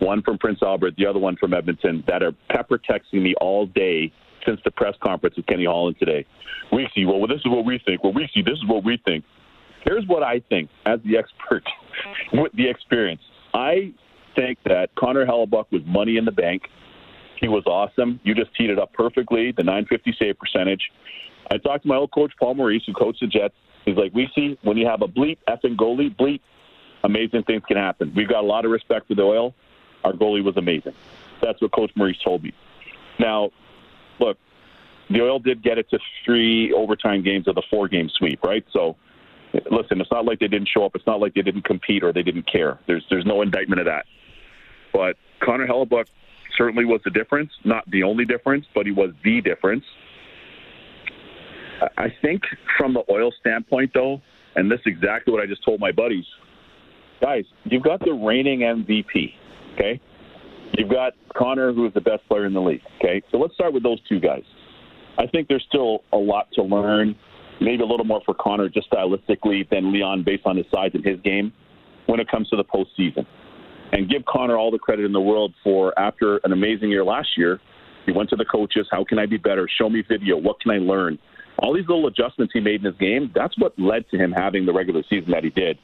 one 0.00 0.20
from 0.20 0.36
Prince 0.36 0.58
Albert, 0.60 0.96
the 0.98 1.06
other 1.06 1.18
one 1.18 1.36
from 1.36 1.54
Edmonton, 1.54 2.04
that 2.08 2.22
are 2.22 2.32
pepper 2.50 2.78
texting 2.78 3.22
me 3.22 3.34
all 3.40 3.64
day 3.64 4.12
since 4.44 4.60
the 4.66 4.70
press 4.70 4.94
conference 5.02 5.34
with 5.34 5.46
Kenny 5.46 5.64
Holland 5.64 5.96
today. 5.98 6.26
We 6.72 6.88
see, 6.94 7.06
well, 7.06 7.26
this 7.26 7.38
is 7.38 7.46
what 7.46 7.64
we 7.64 7.80
think. 7.86 8.04
Well, 8.04 8.12
we 8.12 8.28
see, 8.34 8.42
this 8.42 8.58
is 8.58 8.66
what 8.66 8.84
we 8.84 9.00
think. 9.02 9.24
Here's 9.86 10.06
what 10.08 10.22
I 10.22 10.40
think 10.40 10.68
as 10.84 11.00
the 11.06 11.16
expert 11.16 11.62
with 12.34 12.52
the 12.52 12.68
experience. 12.68 13.22
I 13.54 13.94
think 14.34 14.58
that 14.64 14.94
Connor 14.94 15.26
Hellebuyck 15.26 15.66
was 15.70 15.82
money 15.86 16.16
in 16.16 16.24
the 16.24 16.32
bank. 16.32 16.62
He 17.40 17.48
was 17.48 17.64
awesome. 17.66 18.20
You 18.22 18.34
just 18.34 18.54
teed 18.54 18.70
it 18.70 18.78
up 18.78 18.92
perfectly, 18.92 19.52
the 19.52 19.62
950 19.62 20.16
save 20.18 20.38
percentage. 20.38 20.90
I 21.50 21.58
talked 21.58 21.82
to 21.82 21.88
my 21.88 21.96
old 21.96 22.12
coach, 22.12 22.32
Paul 22.38 22.54
Maurice, 22.54 22.82
who 22.86 22.94
coached 22.94 23.20
the 23.20 23.26
Jets. 23.26 23.54
He's 23.84 23.96
like, 23.96 24.14
we 24.14 24.28
see 24.34 24.58
when 24.62 24.76
you 24.76 24.86
have 24.86 25.02
a 25.02 25.08
bleep, 25.08 25.38
effing 25.48 25.76
goalie, 25.76 26.14
bleep, 26.14 26.40
amazing 27.02 27.42
things 27.42 27.62
can 27.66 27.76
happen. 27.76 28.12
We've 28.16 28.28
got 28.28 28.42
a 28.42 28.46
lot 28.46 28.64
of 28.64 28.70
respect 28.70 29.08
for 29.08 29.14
the 29.14 29.22
oil. 29.22 29.54
Our 30.04 30.12
goalie 30.12 30.42
was 30.42 30.56
amazing. 30.56 30.94
That's 31.42 31.60
what 31.60 31.72
Coach 31.72 31.90
Maurice 31.96 32.18
told 32.24 32.42
me. 32.42 32.52
Now, 33.18 33.50
look, 34.18 34.38
the 35.10 35.20
oil 35.20 35.38
did 35.38 35.62
get 35.62 35.78
it 35.78 35.88
to 35.90 35.98
three 36.24 36.72
overtime 36.72 37.22
games 37.22 37.46
of 37.46 37.54
the 37.54 37.62
four 37.70 37.88
game 37.88 38.08
sweep, 38.08 38.42
right? 38.42 38.64
So, 38.72 38.96
listen, 39.70 40.00
it's 40.00 40.10
not 40.10 40.24
like 40.24 40.38
they 40.38 40.48
didn't 40.48 40.68
show 40.68 40.84
up. 40.84 40.92
It's 40.94 41.06
not 41.06 41.20
like 41.20 41.34
they 41.34 41.42
didn't 41.42 41.64
compete 41.64 42.02
or 42.02 42.12
they 42.12 42.22
didn't 42.22 42.50
care. 42.50 42.78
There's 42.86 43.04
there's 43.10 43.26
no 43.26 43.42
indictment 43.42 43.80
of 43.80 43.86
that. 43.86 44.06
But 44.94 45.16
Connor 45.42 45.66
Hellebuyck 45.66 46.06
certainly 46.56 46.84
was 46.84 47.00
the 47.04 47.10
difference. 47.10 47.50
Not 47.64 47.84
the 47.90 48.04
only 48.04 48.24
difference, 48.24 48.64
but 48.74 48.86
he 48.86 48.92
was 48.92 49.10
the 49.24 49.40
difference. 49.42 49.84
I 51.98 52.06
think 52.22 52.42
from 52.78 52.94
the 52.94 53.02
oil 53.10 53.32
standpoint, 53.40 53.90
though, 53.92 54.22
and 54.54 54.70
this 54.70 54.78
is 54.80 54.86
exactly 54.86 55.32
what 55.32 55.42
I 55.42 55.46
just 55.46 55.64
told 55.64 55.80
my 55.80 55.90
buddies, 55.92 56.24
guys, 57.20 57.44
you've 57.64 57.82
got 57.82 58.00
the 58.00 58.12
reigning 58.12 58.60
MVP, 58.60 59.32
okay? 59.74 60.00
You've 60.78 60.90
got 60.90 61.12
Connor, 61.36 61.72
who 61.72 61.86
is 61.86 61.92
the 61.92 62.00
best 62.00 62.26
player 62.28 62.46
in 62.46 62.54
the 62.54 62.60
league, 62.60 62.82
okay? 62.98 63.20
So 63.32 63.38
let's 63.38 63.54
start 63.54 63.72
with 63.72 63.82
those 63.82 63.98
two 64.08 64.20
guys. 64.20 64.44
I 65.18 65.26
think 65.26 65.48
there's 65.48 65.64
still 65.68 66.04
a 66.12 66.16
lot 66.16 66.46
to 66.54 66.62
learn, 66.62 67.16
maybe 67.60 67.82
a 67.82 67.86
little 67.86 68.06
more 68.06 68.22
for 68.24 68.34
Connor 68.34 68.68
just 68.68 68.90
stylistically 68.90 69.68
than 69.68 69.92
Leon 69.92 70.22
based 70.24 70.42
on 70.46 70.56
his 70.56 70.66
size 70.72 70.90
and 70.94 71.04
his 71.04 71.20
game 71.20 71.52
when 72.06 72.20
it 72.20 72.28
comes 72.28 72.48
to 72.50 72.56
the 72.56 72.64
postseason. 72.64 73.26
And 73.92 74.08
give 74.08 74.24
Connor 74.24 74.56
all 74.56 74.70
the 74.70 74.78
credit 74.78 75.04
in 75.04 75.12
the 75.12 75.20
world 75.20 75.54
for 75.62 75.96
after 75.98 76.38
an 76.38 76.52
amazing 76.52 76.90
year 76.90 77.04
last 77.04 77.36
year, 77.36 77.60
he 78.06 78.12
went 78.12 78.30
to 78.30 78.36
the 78.36 78.44
coaches, 78.44 78.86
how 78.90 79.04
can 79.04 79.18
I 79.18 79.26
be 79.26 79.36
better? 79.36 79.68
Show 79.68 79.88
me 79.88 80.02
video, 80.02 80.36
what 80.36 80.60
can 80.60 80.72
I 80.72 80.78
learn? 80.78 81.18
All 81.58 81.72
these 81.72 81.86
little 81.86 82.06
adjustments 82.06 82.52
he 82.52 82.60
made 82.60 82.84
in 82.84 82.86
his 82.86 82.96
game, 82.96 83.30
that's 83.34 83.56
what 83.58 83.78
led 83.78 84.08
to 84.10 84.18
him 84.18 84.32
having 84.32 84.66
the 84.66 84.72
regular 84.72 85.02
season 85.08 85.30
that 85.30 85.44
he 85.44 85.50
did 85.50 85.78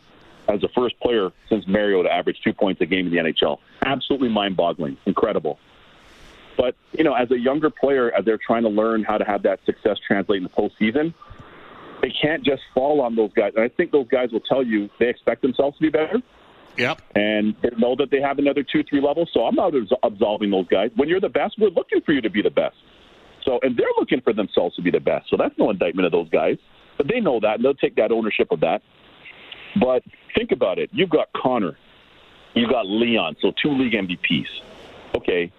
as 0.49 0.61
the 0.61 0.69
first 0.69 0.99
player 1.01 1.31
since 1.49 1.67
Mario 1.67 2.03
to 2.03 2.13
average 2.13 2.41
two 2.43 2.53
points 2.53 2.81
a 2.81 2.87
game 2.87 3.07
in 3.07 3.13
the 3.13 3.19
NHL. 3.19 3.59
Absolutely 3.85 4.29
mind 4.29 4.57
boggling. 4.57 4.97
Incredible. 5.07 5.59
But, 6.57 6.75
you 6.93 7.05
know, 7.05 7.15
as 7.15 7.31
a 7.31 7.39
younger 7.39 7.71
player, 7.71 8.13
as 8.13 8.25
they're 8.25 8.39
trying 8.39 8.65
to 8.65 8.69
learn 8.69 9.05
how 9.05 9.17
to 9.17 9.25
have 9.25 9.45
that 9.45 9.65
success 9.65 9.99
translate 10.07 10.39
in 10.39 10.43
the 10.43 10.51
postseason, 10.51 11.15
they 12.03 12.11
can't 12.11 12.43
just 12.43 12.63
fall 12.75 13.01
on 13.01 13.15
those 13.15 13.33
guys. 13.33 13.53
And 13.55 13.65
I 13.65 13.69
think 13.69 13.93
those 13.93 14.09
guys 14.09 14.33
will 14.33 14.41
tell 14.41 14.63
you 14.63 14.91
they 14.99 15.09
expect 15.09 15.43
themselves 15.43 15.77
to 15.79 15.83
be 15.83 15.91
better. 15.91 16.21
Yep. 16.77 17.03
And 17.15 17.55
know 17.79 17.95
that 17.97 18.11
they 18.11 18.21
have 18.21 18.39
another 18.39 18.63
two, 18.63 18.83
three 18.85 19.01
levels. 19.01 19.31
So 19.33 19.45
I'm 19.45 19.55
not 19.55 19.73
absolving 20.03 20.51
those 20.51 20.69
guys. 20.69 20.91
When 20.97 21.09
you're 21.09 21.21
the 21.21 21.29
best, 21.29 21.57
we're 21.59 21.71
looking 21.71 22.01
for 22.01 22.13
you 22.13 22.21
to 22.21 22.31
be 22.31 22.43
the 22.43 22.51
best. 22.51 22.77
So, 23.45 23.59
and 23.63 23.77
they're 23.77 23.87
looking 23.99 24.21
for 24.21 24.33
themselves 24.33 24.77
to 24.77 24.83
be 24.83 24.91
the 24.91 25.01
best. 25.01 25.29
So 25.31 25.37
that's 25.37 25.57
no 25.59 25.71
indictment 25.71 26.07
of 26.07 26.13
those 26.13 26.29
guys. 26.31 26.59
But 26.97 27.09
they 27.09 27.21
know 27.21 27.41
that, 27.41 27.57
and 27.57 27.65
they'll 27.65 27.75
take 27.75 27.97
that 27.97 28.13
ownership 28.13 28.49
of 28.51 28.61
that. 28.61 28.83
But 29.81 30.03
think 30.35 30.53
about 30.53 30.79
it. 30.79 30.91
You've 30.93 31.11
got 31.11 31.29
Connor. 31.35 31.77
You've 32.55 32.71
got 32.71 32.87
Leon, 32.87 33.37
so 33.41 33.53
two 33.63 33.71
league 33.71 33.93
MVPs. 33.93 34.49
Okay. 35.17 35.53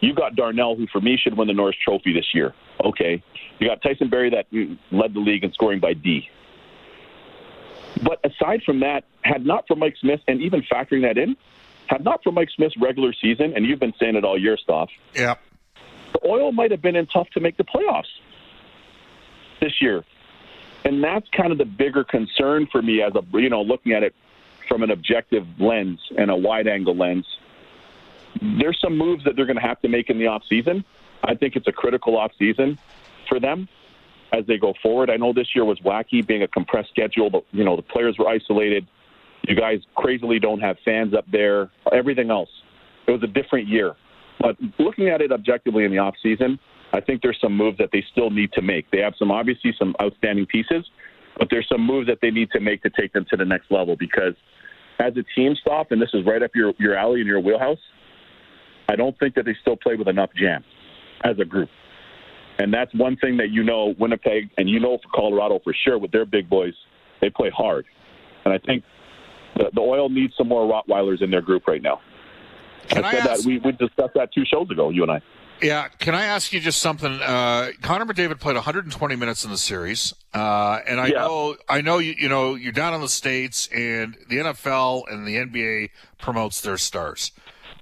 You've 0.00 0.16
got 0.16 0.36
Darnell, 0.36 0.76
who 0.76 0.86
for 0.86 1.00
me 1.00 1.18
should 1.20 1.36
win 1.36 1.48
the 1.48 1.54
Norris 1.54 1.76
Trophy 1.84 2.12
this 2.12 2.34
year. 2.34 2.54
Okay. 2.84 3.22
You 3.58 3.68
got 3.68 3.82
Tyson 3.82 4.08
Barrie 4.08 4.30
that 4.30 4.46
led 4.90 5.14
the 5.14 5.20
league 5.20 5.44
in 5.44 5.52
scoring 5.52 5.80
by 5.80 5.92
D. 5.94 6.28
But 8.02 8.20
aside 8.24 8.62
from 8.64 8.80
that, 8.80 9.04
had 9.22 9.44
not 9.44 9.66
for 9.66 9.76
Mike 9.76 9.96
Smith, 10.00 10.20
and 10.28 10.40
even 10.40 10.62
factoring 10.62 11.02
that 11.02 11.18
in, 11.18 11.36
had 11.86 12.04
not 12.04 12.22
for 12.22 12.32
Mike 12.32 12.50
Smith's 12.54 12.76
regular 12.80 13.12
season, 13.12 13.52
and 13.56 13.64
you've 13.64 13.80
been 13.80 13.94
saying 13.98 14.16
it 14.16 14.24
all 14.24 14.38
year, 14.38 14.56
stuff. 14.56 14.90
Yeah. 15.14 15.34
the 16.12 16.20
Oil 16.26 16.52
might 16.52 16.70
have 16.70 16.82
been 16.82 16.96
in 16.96 17.06
tough 17.06 17.28
to 17.30 17.40
make 17.40 17.56
the 17.56 17.64
playoffs 17.64 18.04
this 19.60 19.80
year. 19.80 20.04
And 20.84 21.02
that's 21.02 21.26
kind 21.36 21.50
of 21.50 21.58
the 21.58 21.64
bigger 21.64 22.04
concern 22.04 22.68
for 22.70 22.80
me 22.80 23.02
as 23.02 23.12
a, 23.14 23.22
you 23.38 23.50
know, 23.50 23.62
looking 23.62 23.92
at 23.92 24.02
it 24.02 24.14
from 24.68 24.82
an 24.82 24.90
objective 24.90 25.46
lens 25.58 25.98
and 26.16 26.30
a 26.30 26.36
wide 26.36 26.68
angle 26.68 26.96
lens. 26.96 27.26
There's 28.40 28.78
some 28.80 28.96
moves 28.96 29.24
that 29.24 29.34
they're 29.34 29.46
going 29.46 29.56
to 29.56 29.62
have 29.62 29.80
to 29.82 29.88
make 29.88 30.10
in 30.10 30.18
the 30.18 30.26
offseason. 30.26 30.84
I 31.24 31.34
think 31.34 31.56
it's 31.56 31.66
a 31.66 31.72
critical 31.72 32.14
offseason 32.14 32.78
for 33.28 33.40
them 33.40 33.68
as 34.32 34.46
they 34.46 34.58
go 34.58 34.74
forward. 34.82 35.10
I 35.10 35.16
know 35.16 35.32
this 35.32 35.48
year 35.54 35.64
was 35.64 35.78
wacky 35.80 36.26
being 36.26 36.42
a 36.42 36.48
compressed 36.48 36.90
schedule, 36.90 37.30
but, 37.30 37.44
you 37.52 37.64
know, 37.64 37.76
the 37.76 37.82
players 37.82 38.16
were 38.18 38.28
isolated. 38.28 38.86
You 39.46 39.56
guys 39.56 39.78
crazily 39.94 40.38
don't 40.38 40.60
have 40.60 40.76
fans 40.84 41.14
up 41.14 41.24
there, 41.30 41.70
everything 41.92 42.30
else. 42.30 42.50
It 43.06 43.12
was 43.12 43.22
a 43.22 43.26
different 43.26 43.68
year. 43.68 43.94
But 44.40 44.56
looking 44.78 45.08
at 45.08 45.20
it 45.20 45.32
objectively 45.32 45.84
in 45.84 45.90
the 45.90 45.96
offseason, 45.96 46.58
I 46.92 47.00
think 47.00 47.22
there's 47.22 47.38
some 47.40 47.56
moves 47.56 47.78
that 47.78 47.90
they 47.92 48.04
still 48.12 48.30
need 48.30 48.52
to 48.52 48.62
make. 48.62 48.90
They 48.90 48.98
have 48.98 49.14
some 49.18 49.30
obviously 49.30 49.74
some 49.78 49.94
outstanding 50.00 50.46
pieces, 50.46 50.86
but 51.38 51.48
there's 51.50 51.68
some 51.68 51.84
moves 51.84 52.06
that 52.08 52.18
they 52.22 52.30
need 52.30 52.50
to 52.52 52.60
make 52.60 52.82
to 52.82 52.90
take 52.90 53.12
them 53.12 53.26
to 53.30 53.36
the 53.36 53.44
next 53.44 53.70
level 53.70 53.96
because 53.96 54.34
as 55.00 55.12
a 55.16 55.22
team 55.34 55.54
stop, 55.60 55.92
and 55.92 56.00
this 56.00 56.10
is 56.12 56.24
right 56.26 56.42
up 56.42 56.50
your, 56.54 56.72
your 56.78 56.96
alley 56.96 57.20
and 57.20 57.28
your 57.28 57.40
wheelhouse, 57.40 57.78
I 58.88 58.96
don't 58.96 59.18
think 59.18 59.34
that 59.34 59.44
they 59.44 59.54
still 59.60 59.76
play 59.76 59.96
with 59.96 60.08
enough 60.08 60.30
jam 60.34 60.64
as 61.24 61.38
a 61.38 61.44
group. 61.44 61.68
And 62.58 62.74
that's 62.74 62.92
one 62.94 63.16
thing 63.16 63.36
that 63.36 63.50
you 63.50 63.62
know 63.62 63.94
Winnipeg 63.98 64.50
and 64.58 64.68
you 64.68 64.80
know 64.80 64.98
for 65.02 65.08
Colorado 65.14 65.60
for 65.62 65.72
sure 65.84 65.98
with 65.98 66.10
their 66.10 66.26
big 66.26 66.48
boys, 66.50 66.74
they 67.20 67.30
play 67.30 67.50
hard. 67.50 67.86
And 68.44 68.52
I 68.52 68.58
think 68.58 68.82
the, 69.56 69.70
the 69.72 69.80
oil 69.80 70.08
needs 70.08 70.34
some 70.36 70.48
more 70.48 70.66
Rottweilers 70.70 71.22
in 71.22 71.30
their 71.30 71.42
group 71.42 71.66
right 71.68 71.82
now. 71.82 72.00
Can 72.88 73.04
I 73.04 73.08
I 73.08 73.12
said 73.12 73.26
ask- 73.26 73.42
that 73.42 73.46
we, 73.46 73.58
we 73.58 73.72
discussed 73.72 74.14
that 74.14 74.32
two 74.32 74.44
shows 74.44 74.70
ago, 74.70 74.90
you 74.90 75.02
and 75.02 75.12
I. 75.12 75.22
Yeah, 75.60 75.88
can 75.88 76.14
I 76.14 76.22
ask 76.24 76.52
you 76.52 76.60
just 76.60 76.80
something? 76.80 77.10
Uh, 77.20 77.70
Connor 77.82 78.06
McDavid 78.06 78.38
played 78.38 78.54
120 78.54 79.16
minutes 79.16 79.44
in 79.44 79.50
the 79.50 79.58
series, 79.58 80.14
uh, 80.32 80.78
and 80.86 81.00
I 81.00 81.08
Yeah. 81.08 81.18
know, 81.22 81.56
I 81.68 81.80
know 81.80 81.98
you, 81.98 82.14
you 82.16 82.28
know, 82.28 82.54
you're 82.54 82.70
down 82.70 82.94
in 82.94 83.00
the 83.00 83.08
states, 83.08 83.68
and 83.74 84.16
the 84.28 84.36
NFL 84.36 85.10
and 85.12 85.26
the 85.26 85.34
NBA 85.36 85.90
promotes 86.18 86.60
their 86.60 86.78
stars. 86.78 87.32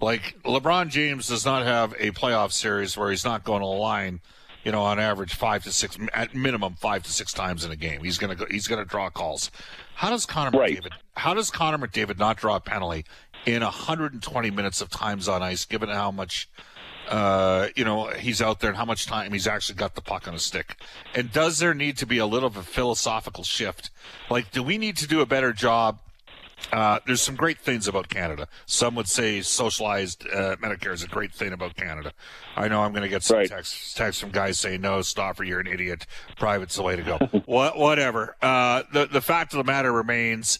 Like 0.01 0.37
LeBron 0.45 0.89
James 0.89 1.29
does 1.29 1.45
not 1.45 1.65
have 1.65 1.93
a 1.99 2.13
playoff 2.13 2.53
series 2.53 2.97
where 2.97 3.11
he's 3.11 3.27
not 3.27 3.45
going 3.45 3.61
to 3.61 3.67
the 3.67 3.73
line 3.73 4.21
you 4.67 4.73
know, 4.73 4.83
on 4.83 4.99
average 4.99 5.33
five 5.33 5.63
to 5.63 5.71
six, 5.71 5.97
at 6.13 6.35
minimum 6.35 6.75
five 6.75 7.05
to 7.05 7.13
six 7.13 7.33
times 7.33 7.65
in 7.65 7.71
a 7.71 7.77
game. 7.77 8.03
He's 8.03 8.19
gonna 8.19 8.35
go, 8.35 8.47
he's 8.51 8.67
gonna 8.67 8.85
draw 8.85 9.09
calls. 9.11 9.49
How 9.95 10.11
does 10.11 10.27
Connor 10.27 10.59
Right. 10.59 10.83
McDavid? 10.83 10.91
How 11.17 11.35
does 11.35 11.53
Connor 11.53 11.79
McDavid 11.79 12.19
not 12.19 12.37
draw 12.37 12.57
a 12.57 12.61
penalty 12.61 13.05
in 13.47 13.63
120 13.63 14.51
minutes 14.51 14.81
of 14.81 14.91
times 14.91 15.29
on 15.29 15.41
ice, 15.41 15.65
given 15.65 15.89
how 15.89 16.11
much? 16.11 16.49
Uh, 17.09 17.69
you 17.77 17.85
know, 17.85 18.09
he's 18.09 18.43
out 18.43 18.59
there 18.59 18.71
and 18.71 18.77
how 18.77 18.85
much 18.85 19.07
time 19.07 19.33
he's 19.33 19.47
actually 19.47 19.77
got 19.77 19.95
the 19.95 20.01
puck 20.01 20.27
on 20.27 20.33
his 20.33 20.43
stick. 20.43 20.75
And 21.15 21.33
does 21.33 21.61
there 21.61 21.73
need 21.73 21.97
to 21.99 22.07
be 22.07 22.19
a 22.19 22.27
little 22.27 22.49
of 22.49 22.57
a 22.57 22.65
philosophical 22.65 23.45
shift? 23.45 23.91
Like, 24.29 24.51
do 24.51 24.65
we 24.65 24.79
need 24.79 24.97
to 24.97 25.07
do 25.07 25.21
a 25.21 25.27
better 25.27 25.53
job 25.53 26.01
uh, 26.73 26.99
there's 27.07 27.21
some 27.21 27.37
great 27.37 27.59
things 27.59 27.87
about 27.87 28.09
Canada. 28.09 28.49
Some 28.67 28.95
would 28.95 29.09
say 29.09 29.43
socialized 29.43 30.27
uh, 30.29 30.57
Medicare 30.57 30.93
is 30.93 31.03
a 31.03 31.09
great 31.09 31.33
thing 31.33 31.53
about 31.53 31.77
Canada. 31.77 32.13
I 32.57 32.69
know 32.69 32.83
I'm 32.83 32.93
going 32.93 33.03
to 33.03 33.09
get 33.09 33.23
some 33.23 33.37
Right. 33.39 33.49
texts, 33.49 33.93
texts 33.95 34.21
from 34.21 34.31
guys 34.31 34.59
saying, 34.59 34.81
"No, 34.81 35.03
Stauffer, 35.03 35.45
you're 35.45 35.61
an 35.61 35.67
idiot. 35.67 36.07
Private's 36.39 36.77
the 36.77 36.83
way 36.83 36.97
to 36.97 37.03
go." 37.03 37.19
what, 37.47 37.79
whatever. 37.79 38.37
Uh, 38.41 38.83
the 38.93 39.07
the 39.07 39.21
fact 39.21 39.53
of 39.53 39.59
the 39.59 39.65
matter 39.65 39.93
remains. 39.93 40.59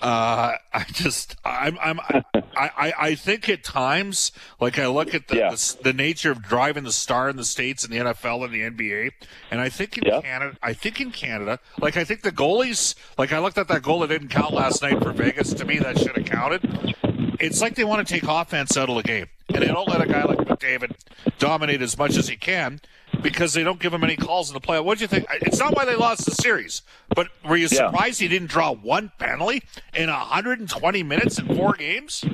Uh, 0.00 0.52
I 0.72 0.84
just, 0.92 1.36
I'm, 1.44 1.78
I'm, 1.82 2.00
I, 2.00 2.22
I, 2.56 2.92
I 2.98 3.14
think 3.14 3.48
at 3.48 3.62
times, 3.62 4.32
like 4.58 4.78
I 4.78 4.86
look 4.86 5.14
at 5.14 5.28
the, 5.28 5.36
Yeah. 5.36 5.50
the 5.50 5.76
the 5.82 5.92
nature 5.92 6.30
of 6.30 6.42
driving 6.42 6.84
the 6.84 6.92
star 6.92 7.28
in 7.28 7.36
the 7.36 7.44
states 7.44 7.84
and 7.84 7.92
the 7.92 7.98
NFL 7.98 8.44
and 8.44 8.54
the 8.54 8.60
NBA, 8.62 9.10
and 9.50 9.60
I 9.60 9.68
think 9.68 9.98
in 9.98 10.04
Yeah. 10.06 10.20
Canada, 10.22 10.56
I 10.62 10.72
think 10.72 11.00
in 11.00 11.10
Canada, 11.10 11.58
like 11.80 11.96
I 11.98 12.04
think 12.04 12.22
the 12.22 12.32
goalies, 12.32 12.94
like 13.18 13.32
I 13.32 13.38
looked 13.40 13.58
at 13.58 13.68
that 13.68 13.82
goal 13.82 14.00
that 14.00 14.08
didn't 14.08 14.28
count 14.28 14.54
last 14.54 14.80
night 14.82 15.02
for 15.02 15.12
Vegas. 15.12 15.52
To 15.54 15.64
me, 15.66 15.78
that 15.80 15.98
should 15.98 16.16
have 16.16 16.24
counted. 16.26 16.94
It's 17.38 17.60
like 17.60 17.74
they 17.74 17.84
want 17.84 18.06
to 18.06 18.12
take 18.14 18.24
offense 18.28 18.76
out 18.76 18.88
of 18.88 18.96
the 18.96 19.02
game, 19.02 19.26
and 19.48 19.62
they 19.62 19.66
don't 19.68 19.88
let 19.88 20.00
a 20.00 20.06
guy 20.06 20.24
like 20.24 20.38
McDavid 20.38 20.92
dominate 21.38 21.82
as 21.82 21.96
much 21.98 22.16
as 22.16 22.28
he 22.28 22.36
can 22.36 22.80
because 23.22 23.52
they 23.54 23.62
don't 23.62 23.78
give 23.80 23.92
him 23.92 24.02
any 24.04 24.16
calls 24.16 24.48
in 24.50 24.54
the 24.54 24.60
play. 24.60 24.78
What 24.80 24.98
do 24.98 25.04
you 25.04 25.08
think? 25.08 25.26
It's 25.42 25.58
not 25.58 25.74
why 25.74 25.84
they 25.84 25.96
lost 25.96 26.24
the 26.24 26.32
series, 26.32 26.82
but 27.14 27.28
were 27.44 27.56
you 27.56 27.68
Yeah. 27.70 27.86
surprised 27.90 28.20
he 28.20 28.28
didn't 28.28 28.48
draw 28.48 28.72
one 28.72 29.12
penalty 29.18 29.62
in 29.94 30.08
120 30.10 31.02
minutes 31.02 31.38
in 31.38 31.46
four 31.54 31.74
games? 31.74 32.24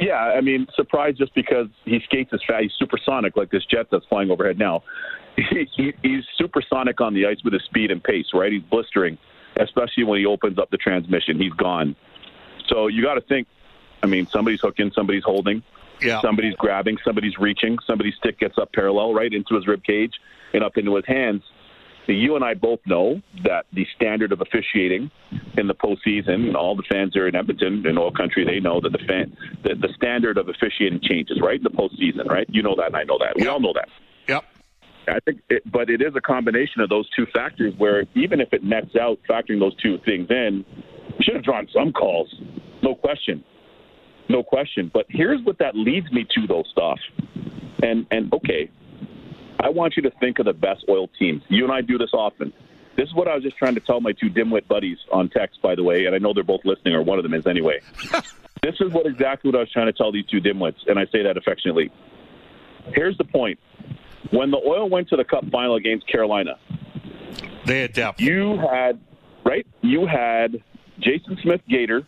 Yeah, 0.00 0.16
I 0.16 0.40
mean, 0.42 0.66
surprised 0.76 1.18
just 1.18 1.34
because 1.34 1.68
he 1.84 2.00
skates 2.04 2.30
as 2.32 2.40
fast. 2.46 2.62
He's 2.64 2.72
supersonic, 2.78 3.36
like 3.36 3.50
this 3.50 3.64
jet 3.64 3.86
that's 3.90 4.04
flying 4.06 4.30
overhead 4.30 4.58
now. 4.58 4.82
He, 5.36 5.68
he, 5.76 5.92
he's 6.02 6.24
supersonic 6.38 6.98
on 7.02 7.12
the 7.12 7.26
ice 7.26 7.36
with 7.44 7.52
his 7.52 7.62
speed 7.64 7.90
and 7.90 8.02
pace, 8.02 8.28
right? 8.32 8.50
He's 8.50 8.62
blistering, 8.62 9.18
especially 9.56 10.04
when 10.04 10.18
he 10.18 10.24
opens 10.24 10.58
up 10.58 10.70
the 10.70 10.78
transmission. 10.78 11.38
He's 11.38 11.52
gone. 11.52 11.94
So 12.68 12.86
you 12.86 13.02
got 13.02 13.16
to 13.16 13.20
think. 13.20 13.46
I 14.02 14.06
mean, 14.06 14.26
somebody's 14.28 14.62
hooking, 14.62 14.92
somebody's 14.94 15.24
holding, 15.24 15.62
Yeah. 16.00 16.20
somebody's 16.20 16.54
grabbing, 16.56 16.98
somebody's 17.04 17.38
reaching, 17.38 17.78
somebody's 17.86 18.14
stick 18.16 18.38
gets 18.38 18.58
up 18.58 18.72
parallel, 18.72 19.14
right 19.14 19.32
into 19.32 19.54
his 19.54 19.66
rib 19.66 19.82
cage 19.82 20.12
and 20.52 20.62
up 20.62 20.76
into 20.76 20.94
his 20.96 21.04
hands. 21.06 21.42
So 22.06 22.12
you 22.12 22.36
and 22.36 22.44
I 22.44 22.54
both 22.54 22.78
know 22.86 23.20
that 23.42 23.66
the 23.72 23.84
standard 23.96 24.30
of 24.30 24.40
officiating 24.40 25.10
in 25.58 25.66
the 25.66 25.74
postseason, 25.74 26.46
and 26.46 26.56
all 26.56 26.76
the 26.76 26.84
fans 26.88 27.12
here 27.14 27.26
in 27.26 27.34
Edmonton 27.34 27.84
and 27.84 27.98
all 27.98 28.12
country, 28.12 28.44
they 28.44 28.60
know 28.60 28.80
that 28.80 28.92
the 28.92 29.04
fan, 29.08 29.36
the, 29.64 29.74
the 29.74 29.92
standard 29.96 30.38
of 30.38 30.48
officiating 30.48 31.00
changes, 31.02 31.40
right? 31.42 31.56
In 31.56 31.64
the 31.64 31.70
postseason, 31.70 32.26
right? 32.28 32.46
You 32.48 32.62
know 32.62 32.76
that, 32.76 32.86
and 32.86 32.96
I 32.96 33.02
know 33.02 33.18
that. 33.18 33.34
We 33.36 33.48
all 33.48 33.58
know 33.58 33.72
that. 33.74 33.88
Yep. 34.28 34.44
I 35.08 35.18
think, 35.20 35.40
it, 35.50 35.62
but 35.70 35.90
it 35.90 36.00
is 36.00 36.14
a 36.14 36.20
combination 36.20 36.80
of 36.80 36.88
those 36.88 37.08
two 37.10 37.26
factors. 37.32 37.74
Where 37.76 38.04
even 38.14 38.40
if 38.40 38.52
it 38.52 38.62
nets 38.62 38.94
out, 39.00 39.18
factoring 39.28 39.58
those 39.58 39.74
two 39.76 39.98
things 40.04 40.28
in, 40.30 40.64
we 41.18 41.24
should 41.24 41.34
have 41.34 41.44
drawn 41.44 41.66
some 41.72 41.92
calls, 41.92 42.32
no 42.82 42.94
question, 42.94 43.42
no 44.28 44.42
question. 44.42 44.90
But 44.92 45.06
here's 45.08 45.42
what 45.44 45.58
that 45.58 45.74
leads 45.76 46.10
me 46.12 46.26
to, 46.34 46.46
though, 46.46 46.64
stuff. 46.70 46.98
And 47.82 48.06
and 48.10 48.32
okay, 48.32 48.70
I 49.60 49.68
want 49.68 49.96
you 49.96 50.02
to 50.04 50.10
think 50.18 50.38
of 50.38 50.46
the 50.46 50.52
best 50.52 50.84
oil 50.88 51.08
teams. 51.18 51.42
You 51.48 51.64
and 51.64 51.72
I 51.72 51.80
do 51.82 51.98
this 51.98 52.10
often. 52.12 52.52
This 52.96 53.08
is 53.08 53.14
what 53.14 53.28
I 53.28 53.34
was 53.34 53.42
just 53.44 53.58
trying 53.58 53.74
to 53.74 53.80
tell 53.80 54.00
my 54.00 54.12
two 54.12 54.30
dimwit 54.30 54.66
buddies 54.68 54.96
on 55.12 55.28
text, 55.28 55.60
by 55.60 55.74
the 55.74 55.82
way, 55.84 56.06
and 56.06 56.14
I 56.14 56.18
know 56.18 56.32
they're 56.32 56.42
both 56.42 56.64
listening, 56.64 56.94
or 56.94 57.02
one 57.02 57.18
of 57.18 57.24
them 57.24 57.34
is 57.34 57.46
anyway. 57.46 57.80
this 58.62 58.74
is 58.80 58.90
what 58.90 59.04
exactly 59.04 59.50
what 59.50 59.56
I 59.58 59.60
was 59.60 59.70
trying 59.70 59.86
to 59.86 59.92
tell 59.92 60.10
these 60.10 60.24
two 60.26 60.40
dimwits, 60.40 60.76
and 60.86 60.98
I 60.98 61.04
say 61.12 61.22
that 61.22 61.36
affectionately. 61.36 61.90
Here's 62.94 63.18
the 63.18 63.24
point: 63.24 63.58
when 64.30 64.50
the 64.50 64.56
Oil 64.56 64.88
went 64.88 65.08
to 65.10 65.16
the 65.16 65.24
Cup 65.24 65.44
final 65.50 65.74
against 65.76 66.06
Carolina, 66.08 66.58
They 67.66 67.80
had 67.82 67.92
depth. 67.92 68.20
you 68.20 68.58
had 68.58 68.98
right, 69.44 69.66
you 69.82 70.06
had 70.06 70.62
Jason 70.98 71.36
Smith 71.42 71.60
Gator, 71.68 72.06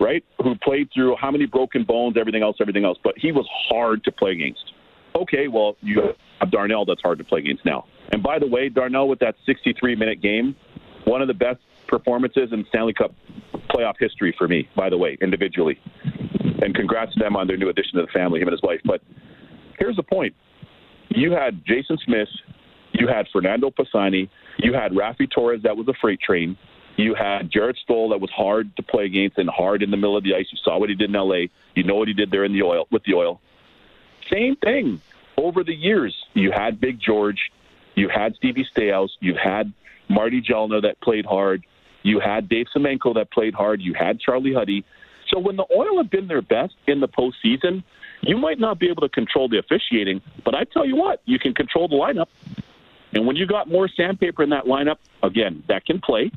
right, 0.00 0.24
who 0.42 0.54
played 0.56 0.88
through 0.92 1.16
how 1.20 1.30
many 1.30 1.46
broken 1.46 1.84
bones, 1.84 2.16
everything 2.18 2.42
else, 2.42 2.56
everything 2.60 2.84
else, 2.84 2.98
but 3.02 3.14
he 3.16 3.32
was 3.32 3.46
hard 3.68 4.04
to 4.04 4.12
play 4.12 4.32
against. 4.32 4.72
Okay, 5.16 5.48
well, 5.48 5.76
you 5.80 6.02
have 6.40 6.50
Darnell 6.50 6.84
that's 6.84 7.02
hard 7.02 7.18
to 7.18 7.24
play 7.24 7.40
against 7.40 7.64
now. 7.64 7.84
And 8.12 8.22
by 8.22 8.38
the 8.38 8.46
way, 8.46 8.68
Darnell 8.68 9.08
with 9.08 9.20
that 9.20 9.36
63 9.46 9.94
minute 9.94 10.20
game, 10.20 10.56
one 11.04 11.22
of 11.22 11.28
the 11.28 11.34
best 11.34 11.60
performances 11.86 12.50
in 12.52 12.64
Stanley 12.68 12.94
Cup 12.94 13.14
playoff 13.70 13.94
history 13.98 14.34
for 14.36 14.48
me, 14.48 14.68
by 14.76 14.88
the 14.88 14.98
way, 14.98 15.16
individually. 15.20 15.78
And 16.62 16.74
congrats 16.74 17.12
to 17.14 17.20
them 17.20 17.36
on 17.36 17.46
their 17.46 17.56
new 17.56 17.68
addition 17.68 17.98
to 17.98 18.02
the 18.02 18.12
family, 18.12 18.40
him 18.40 18.48
and 18.48 18.52
his 18.52 18.62
wife. 18.62 18.80
But 18.84 19.02
here's 19.78 19.96
the 19.96 20.02
point 20.02 20.34
you 21.10 21.32
had 21.32 21.62
Jason 21.66 21.98
Smith, 22.04 22.28
you 22.92 23.06
had 23.06 23.26
Fernando 23.32 23.70
Pisani, 23.70 24.30
you 24.58 24.72
had 24.72 24.92
Raffi 24.92 25.30
Torres 25.30 25.62
that 25.62 25.76
was 25.76 25.86
a 25.88 25.94
freight 26.00 26.20
train, 26.20 26.56
you 26.96 27.14
had 27.14 27.50
Jarret 27.50 27.76
Stoll 27.78 28.10
that 28.10 28.20
was 28.20 28.30
hard 28.30 28.76
to 28.76 28.82
play 28.82 29.06
against 29.06 29.38
and 29.38 29.48
hard 29.48 29.82
in 29.82 29.90
the 29.90 29.96
middle 29.96 30.16
of 30.16 30.24
the 30.24 30.34
ice. 30.34 30.46
You 30.50 30.58
saw 30.62 30.78
what 30.78 30.88
he 30.88 30.94
did 30.94 31.10
in 31.10 31.16
LA. 31.16 31.46
You 31.74 31.82
know 31.82 31.96
what 31.96 32.08
he 32.08 32.14
did 32.14 32.30
there 32.30 32.44
in 32.44 32.52
the 32.52 32.62
oil 32.62 32.86
with 32.90 33.02
the 33.04 33.14
oil. 33.14 33.40
Same 34.30 34.56
thing 34.56 35.00
over 35.36 35.64
the 35.64 35.74
years. 35.74 36.14
You 36.34 36.52
had 36.52 36.80
Big 36.80 37.00
George, 37.00 37.50
you 37.94 38.08
had 38.08 38.36
Stevie 38.36 38.66
Staios, 38.74 39.10
you 39.20 39.34
had 39.34 39.72
Marty 40.08 40.40
Gelinas 40.40 40.82
that 40.82 41.00
played 41.00 41.26
hard, 41.26 41.64
you 42.02 42.20
had 42.20 42.48
Dave 42.48 42.66
Semenko 42.74 43.14
that 43.14 43.30
played 43.30 43.54
hard, 43.54 43.80
you 43.80 43.94
had 43.94 44.20
Charlie 44.20 44.54
Huddy. 44.54 44.84
So 45.28 45.38
when 45.38 45.56
the 45.56 45.66
Oil 45.76 45.98
have 45.98 46.10
been 46.10 46.28
their 46.28 46.42
best 46.42 46.74
in 46.86 47.00
the 47.00 47.08
postseason, 47.08 47.82
you 48.22 48.36
might 48.36 48.58
not 48.58 48.78
be 48.78 48.88
able 48.88 49.02
to 49.02 49.08
control 49.08 49.48
the 49.48 49.58
officiating, 49.58 50.20
but 50.44 50.54
I 50.54 50.64
tell 50.64 50.86
you 50.86 50.96
what, 50.96 51.22
you 51.24 51.38
can 51.38 51.54
control 51.54 51.88
the 51.88 51.96
lineup. 51.96 52.26
And 53.12 53.26
when 53.26 53.36
you 53.36 53.46
got 53.46 53.68
more 53.68 53.88
sandpaper 53.88 54.42
in 54.42 54.50
that 54.50 54.64
lineup, 54.64 54.96
again, 55.22 55.62
that 55.68 55.84
can 55.86 56.00
play. 56.00 56.30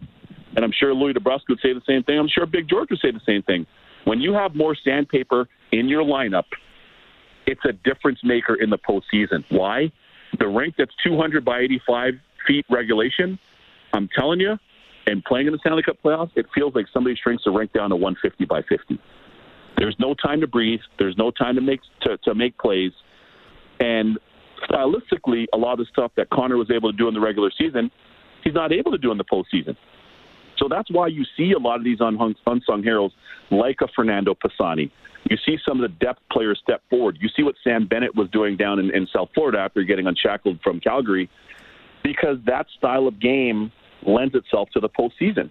And 0.58 0.66
I'm 0.66 0.74
sure 0.78 0.92
Louie 0.92 1.14
DeBrusk 1.14 1.42
would 1.50 1.60
say 1.62 1.72
the 1.72 1.84
same 1.88 2.02
thing. 2.02 2.18
I'm 2.18 2.28
sure 2.28 2.48
Big 2.48 2.68
George 2.68 2.90
would 2.90 3.00
say 3.00 3.12
the 3.12 3.22
same 3.26 3.44
thing. 3.44 3.68
When 4.06 4.20
you 4.20 4.34
have 4.34 4.56
more 4.56 4.76
sandpaper 4.76 5.48
in 5.72 5.88
your 5.88 6.04
lineup, 6.04 6.46
it's 7.46 7.62
a 7.64 7.74
difference 7.74 8.20
maker 8.24 8.56
in 8.56 8.72
the 8.72 8.80
postseason. 8.80 9.46
Why? 9.50 9.92
The 10.40 10.48
rink 10.48 10.74
that's 10.76 10.92
200 11.04 11.46
by 11.46 11.60
85 11.60 12.14
feet 12.48 12.66
regulation, 12.72 13.38
I'm 13.94 14.10
telling 14.18 14.40
you, 14.40 14.58
and 15.06 15.24
playing 15.24 15.46
in 15.46 15.54
the 15.54 15.60
Stanley 15.60 15.84
Cup 15.84 15.98
playoffs, 16.04 16.32
it 16.36 16.48
feels 16.56 16.74
like 16.74 16.88
somebody 16.92 17.16
shrinks 17.16 17.44
the 17.46 17.52
rink 17.52 17.72
down 17.72 17.92
to 17.92 17.96
150 17.96 18.46
by 18.46 18.64
50. 18.64 19.00
There's 19.78 19.96
no 20.00 20.16
time 20.16 20.42
to 20.42 20.48
breathe. 20.48 20.80
There's 20.98 21.16
no 21.18 21.30
time 21.30 21.54
to 21.56 21.62
make 21.62 21.82
to, 22.02 22.18
to 22.18 22.34
make 22.34 22.58
plays. 22.58 22.92
And 23.80 24.18
stylistically, 24.68 25.46
a 25.54 25.58
lot 25.58 25.74
of 25.74 25.80
the 25.80 25.86
stuff 25.92 26.12
that 26.18 26.32
Connor 26.32 26.58
was 26.58 26.72
able 26.72 26.92
to 26.92 26.98
do 26.98 27.08
in 27.08 27.14
the 27.14 27.20
regular 27.20 27.52
season, 27.56 27.92
he's 28.44 28.56
not 28.56 28.74
able 28.74 28.92
to 28.92 28.98
do 28.98 29.12
in 29.12 29.20
the 29.20 29.24
postseason. 29.24 29.78
So 30.58 30.68
that's 30.68 30.90
why 30.92 31.08
you 31.08 31.24
see 31.36 31.52
a 31.52 31.60
lot 31.60 31.78
of 31.78 31.84
these 31.84 32.00
unhung, 32.00 32.36
unsung 32.46 32.84
heroes 32.84 33.12
like 33.52 33.78
a 33.82 33.88
Fernando 33.96 34.34
Pisani. 34.34 34.92
You 35.30 35.38
see 35.46 35.58
some 35.68 35.84
of 35.84 35.90
the 35.90 35.96
depth 36.06 36.22
players 36.32 36.60
step 36.64 36.82
forward. 36.90 37.18
You 37.20 37.30
see 37.30 37.44
what 37.44 37.56
Sam 37.64 37.86
Bennett 37.86 38.16
was 38.16 38.30
doing 38.30 38.56
down 38.58 38.80
in, 38.80 38.96
in 38.96 39.08
South 39.08 39.30
Florida 39.34 39.60
after 39.60 39.84
getting 39.84 40.08
unshackled 40.08 40.60
from 40.64 40.80
Calgary, 40.80 41.30
because 42.04 42.38
that 42.46 42.68
style 42.78 43.08
of 43.08 43.20
game 43.20 43.72
lends 44.04 44.36
itself 44.36 44.70
to 44.72 44.80
the 44.80 44.90
postseason. 44.90 45.50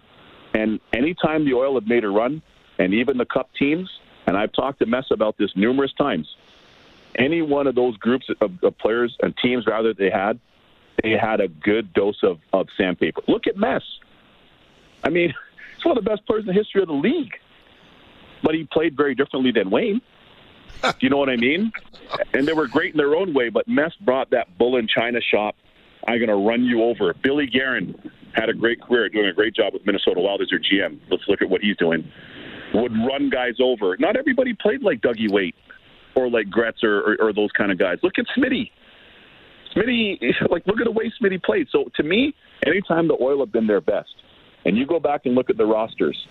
And 0.54 0.80
anytime 0.92 1.44
the 1.44 1.54
Oil 1.54 1.74
have 1.74 1.86
made 1.86 2.04
a 2.04 2.08
run, 2.08 2.42
and 2.78 2.94
even 2.94 3.18
the 3.18 3.26
Cup 3.26 3.50
teams, 3.58 3.90
and 4.26 4.36
I've 4.36 4.52
talked 4.52 4.78
to 4.78 4.86
Mess 4.86 5.06
about 5.10 5.36
this 5.38 5.50
numerous 5.56 5.92
times, 5.92 6.26
any 7.18 7.42
one 7.42 7.66
of 7.66 7.74
those 7.74 7.96
groups 7.98 8.26
of, 8.40 8.52
of 8.62 8.78
players 8.78 9.16
and 9.20 9.34
teams, 9.38 9.66
rather, 9.66 9.92
they 9.94 10.10
had, 10.10 10.38
they 11.02 11.12
had 11.12 11.40
a 11.40 11.48
good 11.48 11.92
dose 11.92 12.22
of, 12.22 12.38
of 12.52 12.68
sandpaper. 12.76 13.22
Look 13.28 13.46
at 13.46 13.56
Mess. 13.56 13.82
I 15.04 15.10
mean, 15.10 15.32
he's 15.76 15.84
one 15.84 15.96
of 15.96 16.04
the 16.04 16.10
best 16.10 16.26
players 16.26 16.42
in 16.42 16.48
the 16.48 16.52
history 16.52 16.82
of 16.82 16.88
the 16.88 16.94
league, 16.94 17.32
but 18.42 18.54
he 18.54 18.64
played 18.64 18.96
very 18.96 19.14
differently 19.14 19.52
than 19.52 19.70
Wayne. 19.70 20.00
Do 20.82 20.90
you 21.00 21.10
know 21.10 21.18
what 21.18 21.30
I 21.30 21.36
mean? 21.36 21.72
And 22.32 22.46
they 22.46 22.52
were 22.52 22.68
great 22.68 22.92
in 22.92 22.98
their 22.98 23.16
own 23.16 23.34
way, 23.34 23.48
but 23.48 23.66
Mess 23.66 23.90
brought 24.00 24.30
that 24.30 24.56
bull 24.58 24.76
in 24.76 24.86
China 24.86 25.18
shop. 25.20 25.56
I'm 26.06 26.18
going 26.18 26.28
to 26.28 26.36
run 26.36 26.62
you 26.62 26.84
over. 26.84 27.12
Billy 27.20 27.46
Guerin 27.46 27.96
had 28.32 28.48
a 28.48 28.54
great 28.54 28.80
career, 28.80 29.08
doing 29.08 29.26
a 29.26 29.32
great 29.32 29.56
job 29.56 29.72
with 29.72 29.84
Minnesota 29.84 30.20
Wild 30.20 30.40
as 30.40 30.48
their 30.50 30.60
GM. 30.60 31.00
Let's 31.10 31.24
look 31.26 31.42
at 31.42 31.50
what 31.50 31.62
he's 31.62 31.76
doing. 31.78 32.08
Would 32.74 32.92
run 32.92 33.28
guys 33.28 33.54
over. 33.60 33.96
Not 33.98 34.16
everybody 34.16 34.54
played 34.54 34.82
like 34.82 35.00
Dougie 35.00 35.28
Weight 35.30 35.56
or 36.14 36.30
like 36.30 36.48
Gretz 36.48 36.84
or, 36.84 37.00
or, 37.00 37.16
or 37.20 37.32
those 37.32 37.50
kind 37.52 37.72
of 37.72 37.78
guys. 37.78 37.98
Look 38.02 38.18
at 38.18 38.26
Smitty. 38.36 38.70
Smitty, 39.74 40.18
like 40.50 40.66
look 40.66 40.78
at 40.78 40.84
the 40.84 40.90
way 40.90 41.12
Smitty 41.20 41.42
played. 41.42 41.68
So 41.70 41.90
to 41.96 42.02
me, 42.02 42.34
anytime 42.66 43.08
the 43.08 43.16
Oil 43.20 43.40
have 43.40 43.52
been 43.52 43.66
their 43.66 43.80
best, 43.80 44.14
and 44.66 44.76
you 44.76 44.84
go 44.84 45.00
back 45.00 45.22
and 45.24 45.34
look 45.34 45.48
at 45.48 45.56
the 45.56 45.64
rosters, 45.64 46.26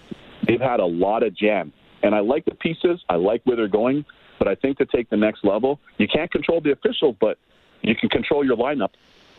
they've 0.45 0.61
had 0.61 0.79
a 0.79 0.85
lot 0.85 1.23
of 1.23 1.35
jam. 1.35 1.73
And 2.03 2.13
I 2.13 2.19
like 2.19 2.45
the 2.45 2.53
pieces. 2.53 3.03
I 3.09 3.15
like 3.15 3.41
where 3.45 3.55
they're 3.57 3.67
going. 3.67 4.05
But 4.37 4.47
I 4.47 4.53
think 4.53 4.77
to 4.77 4.85
take 4.85 5.09
the 5.09 5.17
next 5.17 5.43
level, 5.43 5.79
you 5.97 6.07
can't 6.07 6.29
control 6.31 6.61
the 6.61 6.71
officials, 6.71 7.15
but 7.19 7.39
you 7.81 7.95
can 7.95 8.09
control 8.09 8.45
your 8.45 8.57
lineup. 8.57 8.89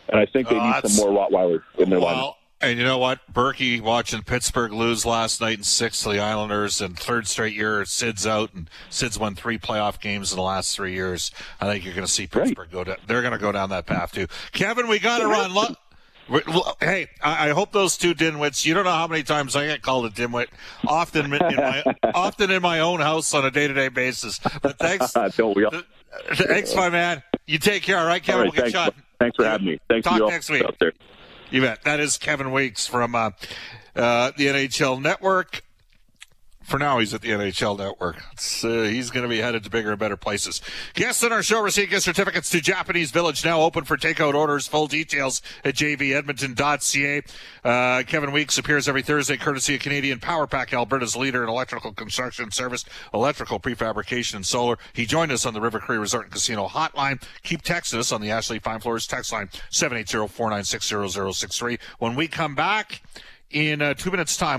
And 0.08 0.18
I 0.18 0.26
think 0.26 0.48
they 0.48 0.56
Oh, 0.58 0.64
need 0.70 0.88
some 0.88 1.12
more 1.12 1.28
Rottweilers 1.28 1.62
in 1.78 1.90
their 1.90 2.00
lineup. 2.00 2.02
Well, 2.16 2.36
and 2.62 2.78
you 2.78 2.84
know 2.84 2.96
what? 2.96 3.20
Berkey 3.30 3.82
watching 3.82 4.22
Pittsburgh 4.22 4.72
lose 4.72 5.04
last 5.04 5.42
night 5.42 5.58
in 5.58 5.64
six 5.64 6.02
to 6.04 6.08
the 6.08 6.20
Islanders 6.20 6.80
and 6.80 6.98
third 6.98 7.26
straight 7.26 7.54
year 7.54 7.84
Sid's 7.84 8.26
out 8.26 8.54
and 8.54 8.70
Sid's 8.88 9.18
won 9.18 9.34
three 9.34 9.58
playoff 9.58 10.00
games 10.00 10.32
in 10.32 10.36
the 10.36 10.42
last 10.42 10.74
three 10.74 10.94
years. 10.94 11.30
I 11.60 11.66
think 11.66 11.84
you're 11.84 11.92
going 11.92 12.06
to 12.06 12.12
see 12.12 12.26
Pittsburgh 12.26 12.70
go 12.70 12.82
down. 12.84 12.96
They're 13.06 13.20
going 13.20 13.34
to 13.34 13.38
go 13.38 13.52
down 13.52 13.68
that 13.70 13.84
path 13.84 14.12
too. 14.12 14.26
Kevin, 14.52 14.88
we 14.88 14.98
got 14.98 15.18
to 15.18 15.26
run. 15.26 15.76
Lo- 16.28 16.40
we- 16.46 16.52
lo- 16.52 16.72
Hey, 16.80 17.08
I 17.22 17.48
I 17.48 17.52
hope 17.52 17.72
those 17.72 17.96
two 17.96 18.14
dimwits. 18.14 18.64
You 18.64 18.74
don't 18.74 18.84
know 18.84 18.90
how 18.90 19.06
many 19.06 19.22
times 19.22 19.54
I 19.56 19.66
get 19.66 19.82
called 19.82 20.06
a 20.06 20.10
dimwit. 20.10 20.46
Often 20.86 21.32
in 21.32 21.40
my 21.56 21.82
often 22.14 22.50
in 22.50 22.62
my 22.62 22.80
own 22.80 23.00
house 23.00 23.32
on 23.34 23.44
a 23.44 23.50
day 23.50 23.68
to 23.68 23.74
day 23.74 23.88
basis. 23.88 24.38
But 24.62 24.78
thanks, 24.78 25.14
all? 25.16 25.30
thanks, 25.30 26.74
my 26.74 26.88
man. 26.90 27.22
You 27.46 27.58
take 27.58 27.82
care. 27.82 27.98
All 27.98 28.06
right, 28.06 28.22
Kevin. 28.22 28.42
right, 28.42 28.44
we'll 28.46 28.52
get 28.52 28.72
thanks, 28.72 28.72
shot. 28.72 28.94
thanks 29.20 29.36
for 29.36 29.44
having 29.44 29.66
me. 29.66 29.80
Thanks 29.88 30.06
Talk 30.06 30.20
next 30.28 30.50
week. 30.50 30.64
You 31.50 31.60
bet. 31.60 31.82
That 31.84 32.00
is 32.00 32.18
Kevin 32.18 32.50
Weekes 32.50 32.86
from 32.88 33.14
uh, 33.14 33.30
uh, 33.94 34.32
the 34.36 34.46
NHL 34.46 35.00
Network. 35.00 35.62
For 36.66 36.80
now, 36.80 36.98
he's 36.98 37.14
at 37.14 37.20
the 37.20 37.30
NHL 37.30 37.78
Network. 37.78 38.16
Uh, 38.16 38.82
he's 38.82 39.10
going 39.10 39.22
to 39.22 39.28
be 39.28 39.38
headed 39.38 39.62
to 39.62 39.70
bigger 39.70 39.90
and 39.90 40.00
better 40.00 40.16
places. 40.16 40.60
Guests 40.94 41.22
on 41.22 41.32
our 41.32 41.44
show 41.44 41.62
receive 41.62 41.90
gift 41.90 42.02
certificates 42.02 42.50
to 42.50 42.60
Japanese 42.60 43.12
Village, 43.12 43.44
now 43.44 43.60
open 43.60 43.84
for 43.84 43.96
takeout 43.96 44.34
orders. 44.34 44.66
Full 44.66 44.88
details 44.88 45.42
at 45.64 45.76
jvedmonton.ca. 45.76 47.22
Uh, 47.64 48.02
Kevin 48.02 48.32
Weekes 48.32 48.58
appears 48.58 48.88
every 48.88 49.02
Thursday, 49.02 49.36
courtesy 49.36 49.76
of 49.76 49.80
Canadian 49.80 50.18
Power 50.18 50.48
Pack, 50.48 50.74
Alberta's 50.74 51.14
leader 51.14 51.44
in 51.44 51.48
electrical 51.48 51.92
construction 51.92 52.50
service, 52.50 52.84
electrical 53.14 53.60
prefabrication, 53.60 54.34
and 54.34 54.44
solar. 54.44 54.76
He 54.92 55.06
joined 55.06 55.30
us 55.30 55.46
on 55.46 55.54
the 55.54 55.60
River 55.60 55.78
Cree 55.78 55.98
Resort 55.98 56.24
and 56.24 56.32
Casino 56.32 56.66
hotline. 56.66 57.22
Keep 57.44 57.62
texting 57.62 58.00
us 58.00 58.10
on 58.10 58.20
the 58.20 58.32
Ashley 58.32 58.58
Fine 58.58 58.80
Floors 58.80 59.06
text 59.06 59.32
line, 59.32 59.50
780-496-0063. 59.70 61.78
When 62.00 62.16
we 62.16 62.26
come 62.26 62.56
back 62.56 63.02
in 63.50 63.80
uh, 63.80 63.94
two 63.94 64.10
minutes' 64.10 64.36
time, 64.36 64.58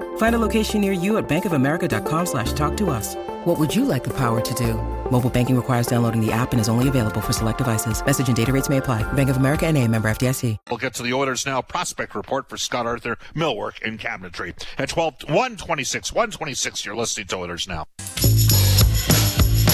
Find 0.17 0.35
a 0.35 0.39
location 0.39 0.81
near 0.81 0.93
you 0.93 1.17
at 1.17 1.27
bankofamerica.com 1.27 2.25
slash 2.25 2.53
talk 2.53 2.77
to 2.77 2.89
us. 2.89 3.15
What 3.43 3.59
would 3.59 3.75
you 3.75 3.85
like 3.85 4.03
the 4.03 4.13
power 4.15 4.39
to 4.39 4.53
do? 4.53 4.75
Mobile 5.11 5.29
banking 5.29 5.55
requires 5.55 5.87
downloading 5.87 6.23
the 6.25 6.31
app 6.31 6.51
and 6.53 6.61
is 6.61 6.69
only 6.69 6.87
available 6.87 7.21
for 7.21 7.33
select 7.33 7.57
devices. 7.57 8.05
Message 8.05 8.27
and 8.27 8.37
data 8.37 8.53
rates 8.53 8.69
may 8.69 8.77
apply. 8.77 9.03
Bank 9.13 9.29
of 9.29 9.37
America 9.37 9.65
and 9.67 9.77
a 9.77 9.85
member 9.87 10.09
FDIC. 10.09 10.57
We'll 10.69 10.77
get 10.77 10.93
to 10.95 11.03
the 11.03 11.13
Oilers 11.13 11.45
now 11.45 11.61
prospect 11.61 12.15
report 12.15 12.47
for 12.49 12.55
Scott 12.57 12.85
Arthur, 12.85 13.17
Millwork, 13.35 13.81
and 13.85 13.99
Cabinetry. 13.99 14.53
At 14.77 14.89
12, 14.89 15.23
126, 15.23 16.13
126, 16.13 16.85
you're 16.85 16.95
listening 16.95 17.27
to 17.27 17.35
Oilers 17.37 17.67
now. 17.67 17.85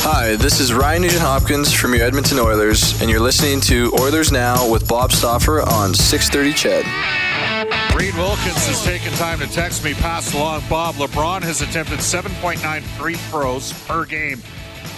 Hi, 0.09 0.37
this 0.37 0.61
is 0.61 0.73
Ryan 0.73 1.01
Nugent 1.01 1.21
Hopkins 1.21 1.73
from 1.73 1.93
your 1.93 2.05
Edmonton 2.05 2.39
Oilers, 2.39 2.99
and 3.01 3.09
you're 3.09 3.19
listening 3.19 3.59
to 3.61 3.91
Oilers 3.99 4.31
Now 4.31 4.71
with 4.71 4.87
Bob 4.87 5.11
Stauffer 5.11 5.61
on 5.61 5.93
630 5.93 6.53
Ched. 6.53 7.36
Reid 7.97 8.13
Wilkins 8.13 8.67
has 8.67 8.85
taken 8.85 9.11
time 9.13 9.39
to 9.39 9.47
text 9.47 9.83
me, 9.83 9.95
pass 9.95 10.31
along. 10.35 10.61
Bob 10.69 10.93
LeBron 10.95 11.41
has 11.41 11.63
attempted 11.63 11.97
7.9 11.97 12.83
free 12.83 13.15
throws 13.15 13.73
per 13.87 14.05
game 14.05 14.39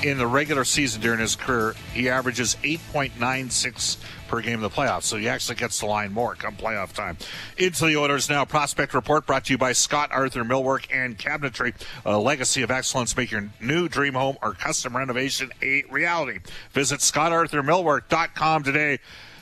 in 0.03 0.17
the 0.17 0.27
regular 0.27 0.65
season 0.65 0.99
during 0.99 1.21
his 1.21 1.37
career. 1.37 1.75
He 1.93 2.09
averages 2.09 2.57
8.96 2.61 3.99
per 4.27 4.41
game 4.41 4.55
in 4.55 4.59
the 4.59 4.69
playoffs, 4.69 5.03
so 5.03 5.15
he 5.15 5.29
actually 5.29 5.55
gets 5.55 5.79
the 5.79 5.85
line 5.85 6.11
more 6.11 6.35
come 6.35 6.57
playoff 6.57 6.91
time. 6.91 7.17
Into 7.57 7.85
the 7.85 7.95
Oilers 7.95 8.29
now. 8.29 8.43
Prospect 8.43 8.93
report 8.93 9.25
brought 9.25 9.45
to 9.45 9.53
you 9.53 9.57
by 9.57 9.71
Scott 9.71 10.09
Arthur 10.11 10.43
Millwork 10.43 10.85
and 10.93 11.17
Cabinetry, 11.17 11.73
a 12.03 12.17
legacy 12.17 12.63
of 12.63 12.71
excellence. 12.71 13.15
Make 13.15 13.31
your 13.31 13.49
new 13.61 13.87
dream 13.87 14.15
home 14.15 14.35
or 14.41 14.51
custom 14.51 14.97
renovation 14.97 15.51
a 15.61 15.83
reality. 15.89 16.39
Visit 16.73 16.99
scottarthurmillwork.com 16.99 18.63
today. 18.63 18.99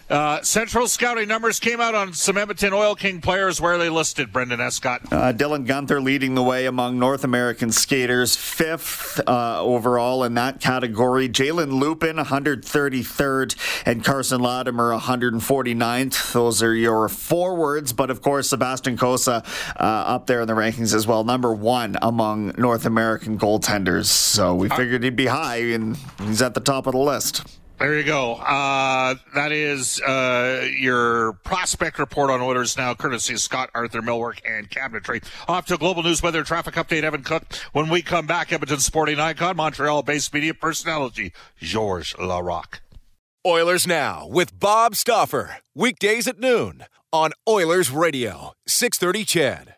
Uh, 0.10 0.42
Central 0.42 0.88
scouting 0.88 1.28
numbers 1.28 1.60
came 1.60 1.82
out 1.82 1.94
on 1.94 2.14
some 2.14 2.38
Edmonton 2.38 2.72
Oil 2.72 2.96
King 2.96 3.20
players. 3.20 3.60
Where 3.60 3.74
are 3.74 3.78
they 3.78 3.90
listed, 3.90 4.32
Brendan 4.32 4.62
Escott? 4.62 5.02
Uh, 5.12 5.34
Dylan 5.34 5.68
Guenther 5.68 6.02
leading 6.02 6.34
the 6.36 6.44
way 6.44 6.66
among 6.66 6.98
North 6.98 7.26
American 7.26 7.72
skaters, 7.74 8.36
fifth 8.36 9.20
uh, 9.28 9.62
overall 9.62 10.24
in 10.24 10.36
that 10.36 10.62
category. 10.62 11.28
Jalen 11.28 11.72
Luypen, 11.82 12.24
133rd, 12.24 13.84
and 13.86 14.04
Carson 14.04 14.42
Latimer, 14.42 14.98
149th. 14.98 16.32
Those 16.32 16.64
are 16.64 16.74
your 16.74 17.10
forwards, 17.10 17.92
but 17.92 18.10
of 18.10 18.22
course, 18.22 18.50
Sebastian 18.50 18.98
Cossa 18.98 19.46
uh, 19.76 19.84
up 19.84 20.28
there 20.28 20.42
in 20.42 20.48
the 20.48 20.54
rankings 20.54 20.94
as 20.94 21.06
well, 21.06 21.26
number 21.26 21.54
one 21.54 21.98
among 22.02 22.54
North 22.58 22.86
American 22.86 23.38
goaltenders. 23.38 24.06
So 24.06 24.56
we 24.56 24.70
figured 24.70 25.04
he'd 25.04 25.18
be 25.18 25.26
high, 25.26 25.58
and 25.58 25.98
he's 26.22 26.42
at 26.42 26.54
the 26.54 26.62
top 26.62 26.88
of 26.88 26.94
the 26.94 27.00
list. 27.00 27.44
There 27.80 27.96
you 27.96 28.04
go. 28.04 28.34
Uh, 28.34 29.16
that 29.36 29.52
is 29.52 30.02
uh, 30.02 30.68
your 30.80 31.34
prospect 31.44 32.00
report 32.00 32.32
on 32.32 32.42
Oilers 32.42 32.76
now, 32.76 32.96
courtesy 32.96 33.34
of 33.34 33.40
Scott 33.40 33.70
Arthur 33.76 34.02
Millwork 34.02 34.40
and 34.44 34.68
Cabinetry. 34.68 35.24
Off 35.48 35.68
to 35.68 35.78
global 35.78 36.02
news 36.02 36.24
weather 36.24 36.44
traffic 36.44 36.74
update. 36.74 37.04
Evan 37.04 37.22
Cook. 37.22 37.44
When 37.74 37.90
we 37.90 38.02
come 38.02 38.26
back, 38.26 38.52
Edmonton 38.52 38.80
sporting 38.80 39.20
icon, 39.20 39.58
Montreal-based 39.58 40.34
media 40.34 40.56
personality 40.56 41.34
Georges 41.60 42.14
Laraque. 42.14 42.80
Oilers 43.46 43.86
Now 43.86 44.28
with 44.28 44.60
Bob 44.60 44.96
Stauffer. 44.96 45.58
Weekdays 45.76 46.28
at 46.28 46.40
noon 46.40 46.86
on 47.14 47.32
Oilers 47.48 47.92
Radio, 47.92 48.54
630 48.68 49.24
CHED. 49.24 49.77